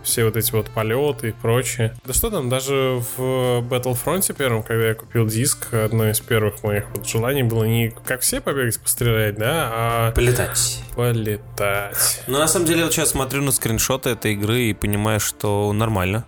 все 0.03 0.25
вот 0.25 0.35
эти 0.35 0.51
вот 0.51 0.69
полеты 0.69 1.29
и 1.29 1.31
прочее. 1.31 1.93
Да 2.05 2.13
что 2.13 2.29
там, 2.29 2.50
даже 2.50 3.01
в 3.15 3.61
Battlefront 3.61 4.33
первом, 4.33 4.63
когда 4.63 4.88
я 4.89 4.95
купил 4.95 5.27
диск, 5.27 5.73
одно 5.73 6.09
из 6.09 6.19
первых 6.19 6.63
моих 6.63 6.89
вот 6.93 7.07
желаний 7.07 7.43
было 7.43 7.63
не 7.63 7.93
как 8.05 8.21
все 8.21 8.41
побегать, 8.41 8.79
пострелять, 8.79 9.35
да, 9.35 9.69
а 9.71 10.11
Полетать. 10.11 10.83
полетать. 10.95 12.20
Ну, 12.27 12.37
на 12.37 12.47
самом 12.47 12.65
деле, 12.65 12.83
вот 12.83 12.93
сейчас 12.93 13.09
смотрю 13.09 13.41
на 13.41 13.51
скриншоты 13.51 14.11
этой 14.11 14.33
игры 14.33 14.63
и 14.63 14.73
понимаю, 14.73 15.19
что 15.19 15.71
нормально. 15.73 16.25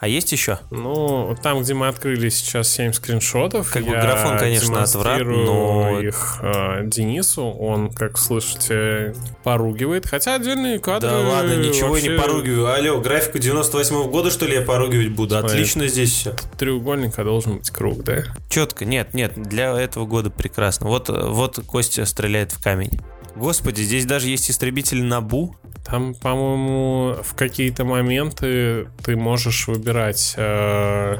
А 0.00 0.08
есть 0.08 0.32
еще? 0.32 0.58
Ну, 0.70 1.36
там, 1.42 1.60
где 1.60 1.74
мы 1.74 1.86
открыли 1.88 2.30
сейчас 2.30 2.70
7 2.70 2.92
скриншотов, 2.94 3.70
Как 3.70 3.84
бы 3.84 3.90
графон, 3.90 4.38
конечно, 4.38 4.82
отврат, 4.82 5.20
но- 5.20 6.00
их 6.00 6.38
э, 6.40 6.86
Денису, 6.86 7.44
он, 7.44 7.90
как 7.92 8.16
слышите, 8.16 9.14
поругивает, 9.44 10.06
хотя 10.06 10.36
отдельные 10.36 10.78
кадры... 10.78 11.10
Да 11.10 11.18
ладно, 11.18 11.52
ничего 11.56 11.98
я 11.98 12.02
не 12.02 12.08
вообще 12.08 12.22
поругиваю. 12.30 12.72
Алло, 12.72 12.98
графику 12.98 13.38
98 13.38 14.10
года, 14.10 14.30
что 14.30 14.46
ли, 14.46 14.54
я 14.54 14.62
поругивать 14.62 15.10
буду? 15.10 15.38
Смотри. 15.38 15.50
Отлично 15.58 15.86
здесь 15.86 16.12
все. 16.14 16.34
Треугольник, 16.58 17.18
а 17.18 17.24
должен 17.24 17.58
быть 17.58 17.68
круг, 17.68 18.02
да? 18.02 18.22
Четко, 18.48 18.86
нет, 18.86 19.12
нет, 19.12 19.34
для 19.36 19.78
этого 19.78 20.06
года 20.06 20.30
прекрасно. 20.30 20.86
Вот, 20.86 21.10
вот 21.10 21.60
Костя 21.66 22.06
стреляет 22.06 22.52
в 22.52 22.62
камень. 22.62 23.02
Господи, 23.40 23.80
здесь 23.80 24.04
даже 24.04 24.28
есть 24.28 24.50
истребитель 24.50 25.02
Набу. 25.02 25.56
Там, 25.86 26.14
по-моему, 26.14 27.16
в 27.22 27.34
какие-то 27.34 27.86
моменты 27.86 28.88
ты 29.02 29.16
можешь 29.16 29.66
выбирать... 29.66 30.34
э, 30.36 31.16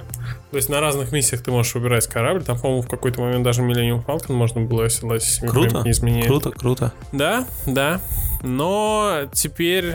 то 0.50 0.57
есть 0.57 0.69
на 0.69 0.81
разных 0.81 1.12
миссиях 1.12 1.43
ты 1.43 1.50
можешь 1.50 1.75
выбирать 1.75 2.07
корабль. 2.09 2.43
Там, 2.43 2.59
по-моему, 2.61 2.83
в 2.83 2.89
какой-то 2.89 3.23
момент 3.23 3.43
даже 3.43 3.62
Millennium 3.62 4.05
Falcon 4.05 4.35
можно 4.35 4.61
было 4.61 4.85
оседлать, 4.85 5.41
Круто, 5.49 5.83
изменяет. 5.87 6.27
круто, 6.27 6.50
круто. 6.50 6.93
Да, 7.11 7.47
да. 7.65 8.03
Но 8.43 9.23
теперь 9.33 9.95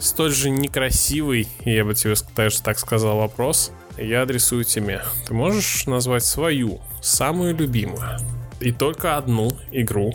столь 0.00 0.32
же 0.32 0.50
некрасивый, 0.50 1.46
я 1.64 1.84
бы 1.84 1.94
тебе 1.94 2.16
даже 2.34 2.62
так 2.62 2.80
сказал, 2.80 3.16
вопрос 3.16 3.70
я 3.96 4.22
адресую 4.22 4.64
тебе. 4.64 5.02
Ты 5.28 5.34
можешь 5.34 5.86
назвать 5.86 6.24
свою, 6.24 6.80
самую 7.00 7.56
любимую 7.56 8.18
и 8.60 8.72
только 8.72 9.16
одну 9.16 9.52
игру 9.70 10.14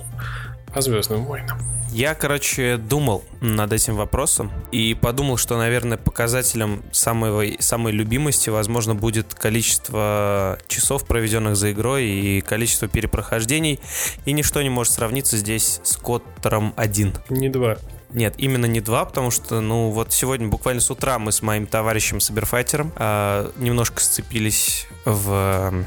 по 0.75 0.81
Звездным 0.81 1.23
войнам? 1.23 1.57
Я, 1.93 2.13
короче, 2.13 2.75
думал 2.75 3.23
над 3.39 3.71
этим 3.71 3.95
вопросом 3.95 4.51
и 4.73 4.93
подумал, 4.93 5.37
что, 5.37 5.57
наверное, 5.57 5.97
показателем 5.97 6.83
самой, 6.91 7.55
самой 7.61 7.93
любимости, 7.93 8.49
возможно, 8.49 8.93
будет 8.93 9.33
количество 9.33 10.59
часов, 10.67 11.05
проведенных 11.05 11.55
за 11.55 11.71
игрой, 11.71 12.03
и 12.03 12.41
количество 12.41 12.89
перепрохождений. 12.89 13.79
И 14.25 14.33
ничто 14.33 14.61
не 14.61 14.69
может 14.69 14.91
сравниться 14.91 15.37
здесь 15.37 15.79
с 15.83 15.95
Коттером 15.95 16.73
1. 16.75 17.13
Не 17.29 17.47
два. 17.47 17.77
Нет, 18.11 18.35
именно 18.37 18.65
не 18.65 18.81
два, 18.81 19.05
потому 19.05 19.31
что, 19.31 19.61
ну, 19.61 19.91
вот 19.91 20.11
сегодня 20.11 20.49
буквально 20.49 20.81
с 20.81 20.91
утра 20.91 21.17
мы 21.19 21.31
с 21.31 21.41
моим 21.41 21.65
товарищем 21.65 22.19
Саберфайтером 22.19 22.91
а, 22.97 23.49
немножко 23.57 24.01
сцепились 24.01 24.87
в 25.05 25.85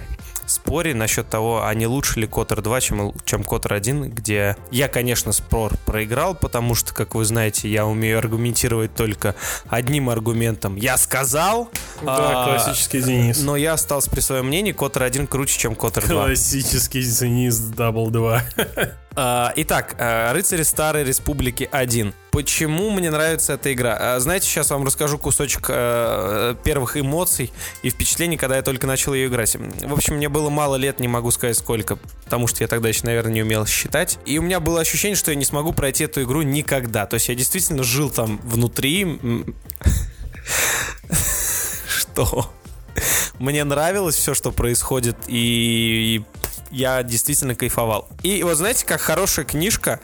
споре 0.69 0.95
насчет 0.95 1.29
того, 1.29 1.65
а 1.65 1.73
не 1.73 1.87
лучше 1.87 2.21
ли 2.21 2.27
Котор 2.27 2.61
2, 2.61 2.81
чем, 2.83 3.13
чем 3.25 3.43
Котор 3.43 3.73
1, 3.73 4.11
где 4.11 4.55
я, 4.71 4.89
конечно, 4.89 5.33
спор 5.33 5.73
проиграл, 5.87 6.35
потому 6.35 6.75
что, 6.75 6.93
как 6.93 7.15
вы 7.15 7.25
знаете, 7.25 7.71
я 7.71 7.87
умею 7.87 8.19
аргументировать 8.19 8.95
только 8.95 9.35
одним 9.69 10.11
аргументом. 10.11 10.77
Я 10.77 10.99
сказал, 10.99 11.71
Да, 12.03 12.45
а, 12.45 12.59
классический 12.59 13.01
Денис. 13.01 13.41
но 13.41 13.57
я 13.57 13.73
остался 13.73 14.11
при 14.11 14.21
своем 14.21 14.49
мнении, 14.49 14.73
Котор 14.73 15.05
1 15.05 15.27
круче, 15.27 15.59
чем 15.59 15.75
Котор 15.75 16.05
2. 16.05 16.25
Классический 16.27 17.03
Денис 17.03 17.59
Double 17.59 18.11
2. 18.11 18.43
А, 19.21 19.53
итак, 19.57 19.97
а, 19.99 20.33
«Рыцари 20.33 20.63
Старой 20.63 21.03
Республики 21.03 21.69
1». 21.73 22.15
Почему 22.31 22.91
мне 22.91 23.11
нравится 23.11 23.55
эта 23.55 23.73
игра? 23.73 23.97
А, 23.99 24.21
знаете, 24.21 24.47
сейчас 24.47 24.71
вам 24.71 24.85
расскажу 24.85 25.19
кусочек 25.19 25.67
э, 25.71 26.55
первых 26.63 26.97
эмоций 26.97 27.51
и 27.83 27.91
впечатлений, 27.91 28.37
когда 28.37 28.55
я 28.55 28.63
только 28.63 28.87
начал 28.87 29.15
ее 29.15 29.27
играть. 29.27 29.57
В 29.57 29.93
общем, 29.93 30.19
мне 30.19 30.29
было 30.29 30.51
мало 30.51 30.77
лет, 30.77 31.01
не 31.01 31.09
могу 31.09 31.33
сказать 31.33 31.59
сколько, 31.59 31.99
потому 32.27 32.47
что 32.47 32.63
я 32.63 32.69
тогда 32.69 32.91
еще, 32.91 33.01
наверное, 33.07 33.33
не 33.33 33.43
умел 33.43 33.67
считать. 33.67 34.21
И 34.25 34.39
у 34.39 34.43
меня 34.43 34.61
было 34.61 34.79
ощущение, 34.79 35.17
что 35.17 35.33
я 35.33 35.37
не 35.37 35.45
смогу 35.45 35.73
пройти 35.73 36.05
эту 36.05 36.23
игру 36.23 36.43
никогда. 36.43 37.05
То 37.05 37.15
есть 37.15 37.29
я 37.29 37.35
действительно 37.35 37.83
жил 37.83 38.11
там 38.11 38.39
внутри. 38.45 39.19
Что? 41.89 42.53
Мне 43.41 43.65
нравилось 43.65 44.17
все, 44.17 44.35
что 44.35 44.51
происходит, 44.51 45.17
и 45.29 46.23
я 46.71 47.03
действительно 47.03 47.55
кайфовал. 47.55 48.09
И 48.23 48.43
вот 48.43 48.57
знаете, 48.57 48.87
как 48.87 49.01
хорошая 49.01 49.45
книжка, 49.45 50.01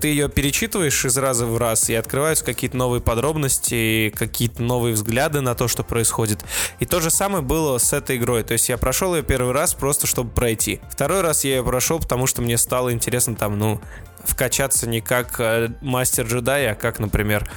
ты 0.00 0.08
ее 0.08 0.28
перечитываешь 0.28 1.04
из 1.04 1.16
раза 1.16 1.46
в 1.46 1.58
раз, 1.58 1.90
и 1.90 1.94
открываются 1.94 2.44
какие-то 2.44 2.76
новые 2.76 3.00
подробности, 3.00 4.12
какие-то 4.16 4.62
новые 4.62 4.94
взгляды 4.94 5.40
на 5.40 5.54
то, 5.54 5.68
что 5.68 5.82
происходит. 5.82 6.44
И 6.80 6.86
то 6.86 7.00
же 7.00 7.10
самое 7.10 7.42
было 7.42 7.78
с 7.78 7.92
этой 7.92 8.16
игрой. 8.16 8.42
То 8.42 8.52
есть 8.52 8.68
я 8.68 8.78
прошел 8.78 9.14
ее 9.14 9.22
первый 9.22 9.52
раз 9.52 9.74
просто, 9.74 10.06
чтобы 10.06 10.30
пройти. 10.30 10.80
Второй 10.90 11.20
раз 11.20 11.44
я 11.44 11.56
ее 11.56 11.64
прошел, 11.64 11.98
потому 11.98 12.26
что 12.26 12.42
мне 12.42 12.58
стало 12.58 12.92
интересно 12.92 13.34
там, 13.34 13.58
ну, 13.58 13.80
вкачаться 14.26 14.88
не 14.88 15.00
как 15.00 15.40
э, 15.40 15.70
мастер 15.80 16.26
джедай, 16.26 16.68
а 16.68 16.74
как, 16.74 16.98
например, 16.98 17.48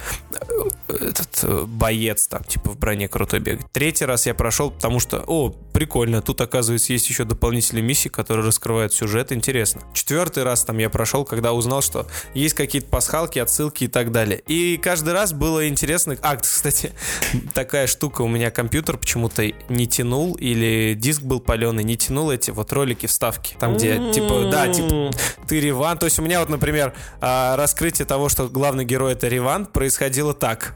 этот 0.88 1.40
э, 1.42 1.64
боец 1.66 2.26
там, 2.26 2.44
типа 2.44 2.70
в 2.70 2.78
броне 2.78 3.08
крутой 3.08 3.40
бегать. 3.40 3.66
Третий 3.72 4.04
раз 4.04 4.26
я 4.26 4.34
прошел, 4.34 4.70
потому 4.70 5.00
что, 5.00 5.22
о, 5.26 5.50
прикольно, 5.50 6.22
тут, 6.22 6.40
оказывается, 6.40 6.92
есть 6.92 7.08
еще 7.08 7.24
дополнительные 7.24 7.82
миссии, 7.82 8.08
которые 8.08 8.46
раскрывают 8.46 8.92
сюжет, 8.92 9.32
интересно. 9.32 9.82
Четвертый 9.94 10.44
раз 10.44 10.64
там 10.64 10.78
я 10.78 10.90
прошел, 10.90 11.24
когда 11.24 11.52
узнал, 11.52 11.82
что 11.82 12.06
есть 12.34 12.54
какие-то 12.54 12.88
пасхалки, 12.88 13.38
отсылки 13.38 13.84
и 13.84 13.88
так 13.88 14.12
далее. 14.12 14.40
И 14.46 14.76
каждый 14.76 15.12
раз 15.12 15.32
было 15.32 15.68
интересно. 15.68 16.16
А, 16.22 16.36
кстати, 16.36 16.92
такая 17.54 17.86
штука, 17.86 18.22
у 18.22 18.28
меня 18.28 18.50
компьютер 18.50 18.96
почему-то 18.96 19.44
не 19.68 19.86
тянул, 19.86 20.34
или 20.34 20.94
диск 20.94 21.22
был 21.22 21.40
паленый, 21.40 21.84
не 21.84 21.96
тянул 21.96 22.30
эти 22.30 22.50
вот 22.50 22.72
ролики 22.72 23.06
вставки. 23.06 23.56
Там, 23.58 23.76
где, 23.76 24.12
типа, 24.12 24.48
да, 24.50 24.68
типа, 24.68 25.10
ты 25.48 25.60
Риван. 25.60 25.98
То 25.98 26.06
есть 26.06 26.18
у 26.18 26.22
меня 26.22 26.40
вот, 26.40 26.48
например, 26.60 26.92
а, 27.22 27.56
раскрытие 27.56 28.04
того, 28.04 28.28
что 28.28 28.48
главный 28.48 28.84
герой 28.84 29.14
это 29.14 29.28
Риван, 29.28 29.64
происходило 29.64 30.34
так. 30.34 30.74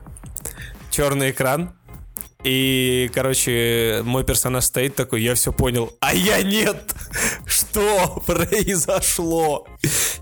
Черный 0.91 1.31
экран, 1.31 1.75
и, 2.45 3.11
короче, 3.15 4.03
мой 4.05 4.23
персонаж 4.23 4.65
стоит 4.65 4.95
такой, 4.95 5.23
я 5.23 5.35
все 5.35 5.51
понял, 5.51 5.97
а 6.01 6.15
я 6.15 6.43
нет! 6.43 6.95
Что 7.47 8.23
произошло? 8.27 9.67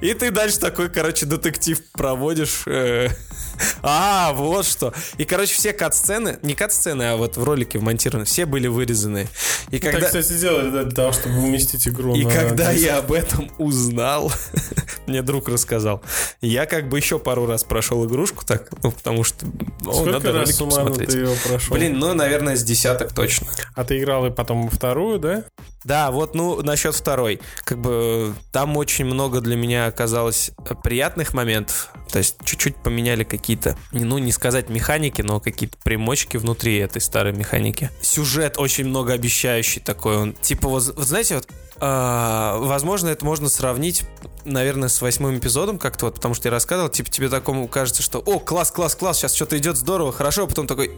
И 0.01 0.15
ты 0.15 0.31
дальше 0.31 0.61
такой, 0.61 0.89
короче, 0.89 1.27
детектив 1.27 1.81
проводишь. 1.93 2.63
Э, 2.67 3.09
а, 3.83 4.33
вот 4.35 4.67
что. 4.67 4.95
И, 5.19 5.25
короче, 5.25 5.55
все 5.55 5.73
кат-сцены, 5.73 6.39
не 6.43 6.55
кат-сцены, 6.55 7.03
а 7.03 7.17
вот 7.17 7.37
в 7.37 7.43
ролике 7.43 7.79
вмонтированы, 7.79 8.25
все 8.25 8.47
были 8.47 8.69
вырезаны. 8.69 9.29
И 9.71 9.81
когда... 9.81 9.99
Так, 9.99 10.09
кстати, 10.09 10.39
делали 10.39 10.71
для 10.71 10.85
того, 10.85 11.13
чтобы 11.13 11.39
уместить 11.39 11.89
игру 11.89 12.15
И 12.15 12.25
когда 12.25 12.71
я 12.71 12.99
об 12.99 13.13
этом 13.13 13.51
узнал, 13.59 14.33
мне 15.07 15.23
друг 15.23 15.49
рассказал, 15.49 16.03
я 16.41 16.67
как 16.67 16.89
бы 16.89 16.99
еще 16.99 17.19
пару 17.19 17.47
раз 17.47 17.65
прошел 17.65 18.05
игрушку 18.07 18.45
так, 18.45 18.71
ну, 18.83 18.91
потому 18.93 19.25
что... 19.25 19.47
о, 19.87 19.93
Сколько 19.93 20.11
надо 20.13 20.33
раз 20.33 20.57
суммарно 20.57 20.95
ты 20.95 21.19
его 21.19 21.35
прошел? 21.47 21.77
Блин, 21.77 21.99
ну, 21.99 22.15
наверное, 22.15 22.57
с 22.57 22.63
десяток 22.63 23.13
точно. 23.13 23.49
А 23.75 23.85
ты 23.85 23.99
играл 23.99 24.27
и 24.27 24.31
потом 24.31 24.69
вторую, 24.69 25.19
да? 25.19 25.45
Да, 25.85 26.11
вот, 26.11 26.35
ну, 26.35 26.63
насчет 26.63 26.95
второй. 26.95 27.41
Как 27.65 27.79
бы 27.79 28.35
там 28.53 28.77
очень 28.77 29.05
много 29.05 29.41
для 29.41 29.57
меня 29.57 29.87
оказалось 29.87 30.53
приятных 30.83 31.35
моментов. 31.35 31.91
То 32.11 32.19
есть 32.19 32.37
чуть-чуть 32.45 32.77
поменяли 32.77 33.25
какие-то, 33.25 33.77
ну, 33.91 34.19
не 34.19 34.33
сказать 34.33 34.69
механики, 34.69 35.23
но 35.23 35.41
какие-то 35.41 35.77
примочки 35.83 36.37
внутри 36.37 36.77
этой 36.77 37.01
старой 37.01 37.33
механики. 37.33 37.91
Сюжет 38.03 38.59
очень 38.59 38.87
многообещающий 38.87 39.81
такой. 39.81 40.17
Он, 40.17 40.33
типа, 40.35 40.69
вот, 40.69 40.95
вот 40.95 41.07
знаете, 41.07 41.37
вот 41.37 41.49
а, 41.85 42.59
возможно, 42.59 43.09
это 43.09 43.25
можно 43.25 43.49
сравнить, 43.49 44.05
наверное, 44.45 44.89
с 44.89 45.03
восьмым 45.03 45.37
эпизодом 45.37 45.81
как-то 45.81 46.05
вот, 46.05 46.15
потому 46.15 46.33
что 46.33 46.47
я 46.47 46.53
рассказывал, 46.53 46.89
типа 46.89 47.11
тебе 47.11 47.29
такому 47.29 47.67
кажется, 47.67 48.03
что 48.03 48.21
о, 48.21 48.39
класс, 48.39 48.71
класс, 48.71 48.95
класс, 48.95 49.19
сейчас 49.19 49.35
что-то 49.35 49.59
идет 49.59 49.77
здорово, 49.77 50.13
хорошо, 50.13 50.45
а 50.45 50.47
потом 50.47 50.69
такой, 50.69 50.97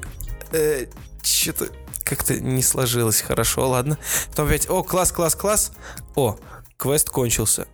э, 0.53 0.85
что-то 1.23 1.69
как-то 2.05 2.39
не 2.39 2.63
сложилось 2.63 3.23
хорошо, 3.23 3.67
ладно. 3.67 3.97
Потом 4.29 4.49
опять, 4.49 4.69
о, 4.69 4.83
класс, 4.83 5.11
класс, 5.11 5.35
класс, 5.35 5.73
о, 6.17 6.37
квест 6.77 7.09
кончился. 7.09 7.67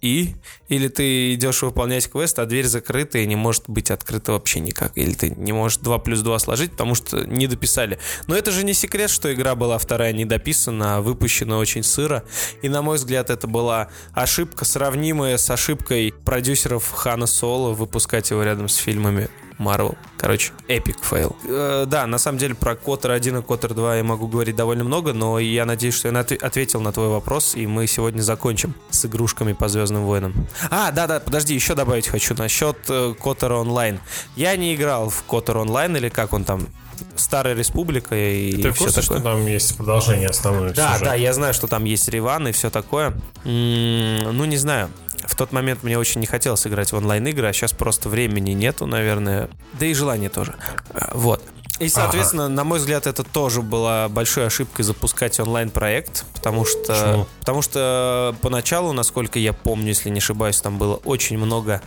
И? 0.00 0.34
Или 0.68 0.88
ты 0.88 1.34
идешь 1.34 1.62
выполнять 1.62 2.08
квест, 2.10 2.38
а 2.38 2.46
дверь 2.46 2.66
закрыта 2.66 3.18
и 3.18 3.26
не 3.26 3.36
может 3.36 3.64
быть 3.68 3.90
открыта 3.90 4.32
вообще 4.32 4.60
никак. 4.60 4.96
Или 4.96 5.12
ты 5.14 5.30
не 5.30 5.52
можешь 5.52 5.78
2 5.78 5.98
плюс 5.98 6.20
2 6.20 6.38
сложить, 6.38 6.72
потому 6.72 6.94
что 6.94 7.24
не 7.26 7.46
дописали. 7.46 7.98
Но 8.26 8.36
это 8.36 8.50
же 8.50 8.64
не 8.64 8.74
секрет, 8.74 9.10
что 9.10 9.32
игра 9.32 9.54
была 9.54 9.78
вторая 9.78 10.12
не 10.12 10.24
дописана, 10.24 10.96
а 10.96 11.00
выпущена 11.00 11.58
очень 11.58 11.82
сыро. 11.82 12.24
И, 12.62 12.68
на 12.68 12.82
мой 12.82 12.96
взгляд, 12.96 13.30
это 13.30 13.46
была 13.46 13.88
ошибка, 14.12 14.64
сравнимая 14.64 15.36
с 15.36 15.50
ошибкой 15.50 16.14
продюсеров 16.24 16.90
Хана 16.90 17.26
Соло 17.26 17.72
выпускать 17.72 18.30
его 18.30 18.42
рядом 18.42 18.68
с 18.68 18.76
фильмами 18.76 19.28
Marvel. 19.58 19.96
Короче, 20.16 20.52
epic 20.68 21.02
fail. 21.02 21.36
Э, 21.48 21.84
да, 21.86 22.06
на 22.06 22.18
самом 22.18 22.38
деле 22.38 22.54
про 22.54 22.74
Котор 22.76 23.10
1 23.12 23.38
и 23.38 23.42
Котор 23.42 23.74
2 23.74 23.96
я 23.96 24.04
могу 24.04 24.28
говорить 24.28 24.56
довольно 24.56 24.84
много, 24.84 25.12
но 25.12 25.38
я 25.38 25.64
надеюсь, 25.64 25.94
что 25.94 26.08
я 26.08 26.12
на- 26.12 26.20
ответил 26.20 26.80
на 26.80 26.92
твой 26.92 27.08
вопрос, 27.08 27.54
и 27.56 27.66
мы 27.66 27.86
сегодня 27.86 28.22
закончим 28.22 28.74
с 28.90 29.04
игрушками 29.06 29.52
по 29.52 29.68
Звездным 29.68 30.04
войнам. 30.04 30.34
А, 30.70 30.90
да-да, 30.92 31.20
подожди, 31.20 31.54
еще 31.54 31.74
добавить 31.74 32.08
хочу 32.08 32.34
насчет 32.34 32.76
э, 32.88 33.14
Котора 33.20 33.56
онлайн. 33.56 34.00
Я 34.36 34.56
не 34.56 34.74
играл 34.74 35.10
в 35.10 35.22
Котор 35.24 35.58
онлайн, 35.58 35.96
или 35.96 36.08
как 36.08 36.32
он 36.32 36.44
там, 36.44 36.66
Старая 37.14 37.54
Республика 37.54 38.16
и 38.16 38.60
Ты 38.60 38.72
все 38.72 38.84
курсе, 38.86 39.00
такое. 39.02 39.18
что 39.18 39.24
там 39.30 39.46
есть 39.46 39.76
продолжение 39.76 40.28
основной 40.28 40.72
Да, 40.72 40.94
сюжет? 40.94 41.04
да, 41.04 41.14
я 41.14 41.32
знаю, 41.32 41.54
что 41.54 41.68
там 41.68 41.84
есть 41.84 42.08
Риван 42.08 42.48
и 42.48 42.52
все 42.52 42.70
такое. 42.70 43.12
М, 43.44 44.36
ну, 44.36 44.44
не 44.44 44.56
знаю. 44.56 44.88
В 45.26 45.34
тот 45.34 45.52
момент 45.52 45.82
мне 45.82 45.98
очень 45.98 46.20
не 46.20 46.26
хотелось 46.26 46.66
играть 46.66 46.92
в 46.92 46.96
онлайн-игры, 46.96 47.48
а 47.48 47.52
сейчас 47.52 47.72
просто 47.72 48.08
времени 48.08 48.52
нету, 48.52 48.86
наверное. 48.86 49.48
Да 49.78 49.86
и 49.86 49.94
желания 49.94 50.28
тоже. 50.28 50.54
А, 50.90 51.10
Вот. 51.14 51.42
И, 51.78 51.88
соответственно, 51.88 52.48
на 52.48 52.64
мой 52.64 52.80
взгляд, 52.80 53.06
это 53.06 53.22
тоже 53.22 53.62
была 53.62 54.08
большой 54.08 54.46
ошибкой 54.46 54.84
запускать 54.84 55.38
онлайн-проект, 55.38 56.24
потому 56.34 56.64
что, 56.64 56.86
Почему? 56.86 57.26
потому 57.38 57.62
что 57.62 58.34
поначалу, 58.42 58.92
насколько 58.92 59.38
я 59.38 59.52
помню, 59.52 59.88
если 59.88 60.10
не 60.10 60.18
ошибаюсь, 60.18 60.60
там 60.60 60.78
было 60.78 60.96
очень 60.96 61.38
много 61.38 61.80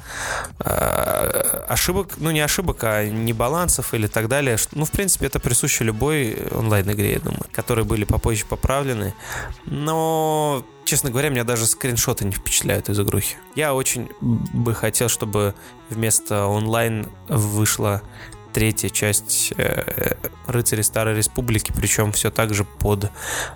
э, 0.60 1.64
ошибок, 1.68 2.14
ну 2.18 2.32
не 2.32 2.40
ошибок, 2.40 2.78
а 2.84 3.06
небалансов 3.06 3.94
или 3.94 4.08
так 4.08 4.30
далее. 4.30 4.58
Ну, 4.72 4.86
в 4.86 4.92
принципе, 4.92 5.26
это 5.26 5.40
присуще 5.42 5.84
любой 5.84 6.38
онлайн-игре, 6.52 7.14
я 7.14 7.20
думаю, 7.20 7.46
которые 7.52 7.84
были 7.84 8.06
попозже 8.06 8.46
поправлены. 8.46 9.14
Но, 9.66 10.64
честно 10.92 11.10
говоря, 11.10 11.30
меня 11.30 11.46
даже 11.46 11.68
скриншоты 11.68 12.26
не 12.26 12.34
впечатляют 12.34 12.90
из 12.90 13.00
игрухи. 13.00 13.38
Я 13.56 13.74
очень 13.74 14.10
бы 14.20 14.74
хотел, 14.74 15.08
чтобы 15.08 15.56
вместо 15.90 16.48
онлайн 16.48 17.08
вышла 17.30 18.02
третья 18.52 18.90
часть 18.90 19.54
э, 19.56 20.16
рыцарей 20.48 20.84
Старой 20.84 21.16
Республики, 21.16 21.72
причем 21.74 22.12
все 22.12 22.30
так 22.30 22.54
же 22.54 22.66
под 22.66 23.10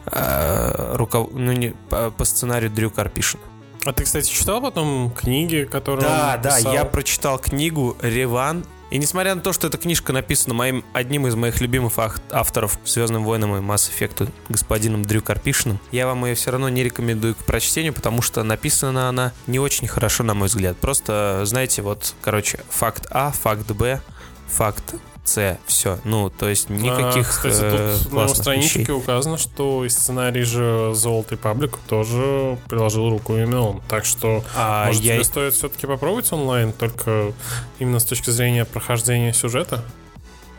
э, 0.06 0.95
руков... 0.95 1.30
ну, 1.34 1.52
не, 1.52 1.71
по, 1.89 2.10
по 2.10 2.24
сценарию 2.24 2.71
Дрю 2.71 2.89
Карпишина. 2.89 3.43
А 3.84 3.91
ты, 3.91 4.06
кстати, 4.06 4.30
читал 4.32 4.62
потом 4.62 5.12
книги, 5.12 5.67
которые 5.69 6.06
Да, 6.06 6.38
да, 6.38 6.58
я 6.58 6.86
прочитал 6.86 7.38
книгу 7.38 7.98
Реван. 8.02 8.65
И 8.91 8.98
несмотря 8.98 9.36
на 9.36 9.41
то, 9.41 9.52
что 9.52 9.67
эта 9.67 9.78
книжка 9.78 10.13
написана 10.13 10.54
моим 10.54 10.86
одним 10.93 11.28
из 11.28 11.36
моих 11.36 11.60
любимых 11.60 11.93
авторов 12.32 12.80
Звездным 12.86 13.24
войнам 13.24 13.56
и 13.56 13.60
Mass 13.60 13.89
Effect 13.91 14.32
господином 14.48 15.04
Дрю 15.04 15.21
Карпишиным, 15.21 15.80
я 15.91 16.06
вам 16.06 16.26
ее 16.26 16.36
все 16.36 16.52
равно 16.52 16.69
не 16.69 16.84
рекомендую 16.84 17.36
к 17.36 17.39
прочтению, 17.39 17.93
потому 17.93 18.21
что 18.21 18.43
написана 18.43 19.10
она 19.10 19.34
не 19.48 19.60
очень 19.60 19.88
хорошо, 19.88 20.24
на 20.24 20.34
мой 20.34 20.48
взгляд. 20.48 20.78
Просто, 20.78 21.41
знаете, 21.45 21.82
вот, 21.82 22.13
короче, 22.21 22.60
факт 22.69 23.08
А, 23.10 23.32
факт 23.32 23.71
Б, 23.71 24.02
факт 24.48 24.95
С, 25.26 25.58
все. 25.66 26.00
Ну, 26.04 26.30
то 26.30 26.48
есть 26.48 26.70
никаких 26.70 27.28
А, 27.28 27.32
кстати, 27.32 27.58
э, 27.62 27.98
тут 28.04 28.14
на 28.14 28.28
страничке 28.28 28.80
вещей. 28.80 28.94
указано, 28.94 29.38
что 29.38 29.84
и 29.84 29.90
сценарий 29.90 30.44
же 30.44 30.92
Золотой 30.94 31.38
Паблик 31.38 31.78
тоже 31.90 32.58
приложил 32.70 33.10
руку 33.10 33.34
именно 33.36 33.62
он. 33.62 33.82
Так 33.90 34.06
что, 34.06 34.44
А 34.56 34.86
может, 34.86 35.02
я 35.02 35.16
тебе 35.16 35.24
стоит 35.24 35.54
все-таки 35.56 35.88
попробовать 35.88 36.32
онлайн, 36.32 36.72
только 36.72 37.34
именно 37.80 38.00
с 38.00 38.06
точки 38.06 38.30
зрения 38.30 38.66
прохождения 38.66 39.34
сюжета? 39.34 39.84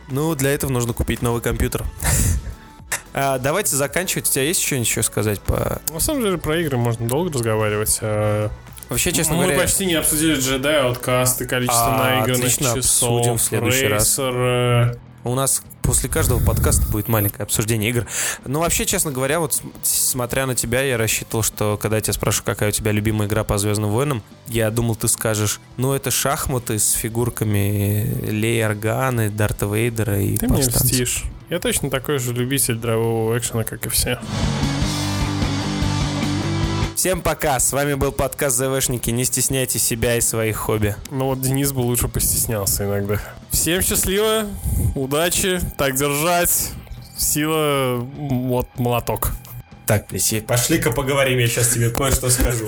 Ну, 0.09 0.35
для 0.35 0.51
этого 0.51 0.69
нужно 0.69 0.93
купить 0.93 1.21
новый 1.21 1.41
компьютер. 1.41 1.83
А, 3.19 3.39
давайте 3.39 3.75
заканчивать. 3.75 4.29
У 4.29 4.31
тебя 4.31 4.43
есть 4.43 4.61
еще 4.61 4.79
ничего 4.79 5.01
сказать 5.01 5.39
по... 5.41 5.81
На 5.91 5.99
самом 5.99 6.21
деле, 6.21 6.37
про 6.37 6.59
игры 6.59 6.77
можно 6.77 7.07
долго 7.07 7.33
разговаривать. 7.33 7.97
а 8.01 8.51
Вообще, 8.89 9.11
честно 9.11 9.35
Мы 9.35 9.43
говоря... 9.43 9.59
почти 9.61 9.85
не 9.85 9.95
обсудили 9.95 10.35
джедай, 10.39 10.81
ауткасты, 10.81 11.45
количество 11.45 11.95
А, 11.95 12.15
наигранных 12.15 12.45
отлично, 12.53 12.75
часов, 12.75 13.17
обсудим 13.19 13.37
в 13.37 13.41
следующий 13.41 13.87
раз. 13.87 14.17
рейсер, 14.17 14.33
э, 14.35 14.95
У 15.25 15.35
нас 15.35 15.61
после 15.81 16.09
каждого 16.09 16.43
подкаста 16.43 16.85
будет 16.89 17.07
маленькое 17.09 17.43
обсуждение 17.43 17.89
игр. 17.89 18.05
Ну, 18.45 18.59
вообще, 18.59 18.85
честно 18.85 19.11
говоря, 19.11 19.39
вот 19.41 19.61
смотря 19.83 20.45
на 20.45 20.55
тебя, 20.55 20.81
я 20.81 20.97
рассчитывал, 20.97 21.43
что 21.43 21.77
когда 21.81 21.97
я 21.97 22.01
тебя 22.01 22.13
спрашиваю, 22.13 22.45
какая 22.45 22.69
у 22.69 22.71
тебя 22.71 22.91
любимая 22.91 23.27
игра 23.27 23.43
по 23.43 23.57
Звездным 23.57 23.89
войнам, 23.89 24.21
я 24.47 24.69
думал, 24.71 24.95
ты 24.95 25.07
скажешь, 25.09 25.59
ну, 25.77 25.93
это 25.93 26.09
шахматы 26.11 26.79
с 26.79 26.91
фигурками 26.93 28.17
Леи 28.29 28.61
Органы, 28.63 29.29
Дарта 29.29 29.65
Вейдера 29.65 30.19
и 30.19 30.37
Ты 30.37 30.47
повстанцев. 30.47 30.83
мне 30.83 30.91
льстишь. 30.91 31.23
Я 31.49 31.59
точно 31.59 31.89
такой 31.89 32.19
же 32.19 32.33
любитель 32.33 32.75
дрового 32.75 33.37
экшена, 33.37 33.63
как 33.63 33.85
и 33.85 33.89
все. 33.89 34.19
Всем 36.97 37.21
пока, 37.21 37.59
с 37.59 37.73
вами 37.73 37.93
был 37.93 38.11
подкаст 38.11 38.57
ЗВшники, 38.57 39.11
не 39.11 39.23
стесняйте 39.23 39.77
себя 39.77 40.15
и 40.15 40.21
своих 40.21 40.57
хобби. 40.57 40.95
Ну 41.11 41.25
вот 41.25 41.41
Денис 41.41 41.71
бы 41.71 41.81
лучше 41.81 42.07
постеснялся 42.07 42.85
иногда. 42.85 43.19
Всем 43.51 43.83
счастливо, 43.83 44.47
удачи, 44.95 45.61
так 45.77 45.95
держать, 45.95 46.71
сила, 47.15 47.97
вот 47.97 48.67
молоток. 48.79 49.29
Так, 49.85 50.07
пошли-ка 50.47 50.89
поговорим, 50.89 51.37
я 51.37 51.45
сейчас 51.45 51.69
тебе 51.69 51.91
кое-что 51.91 52.31
скажу. 52.31 52.65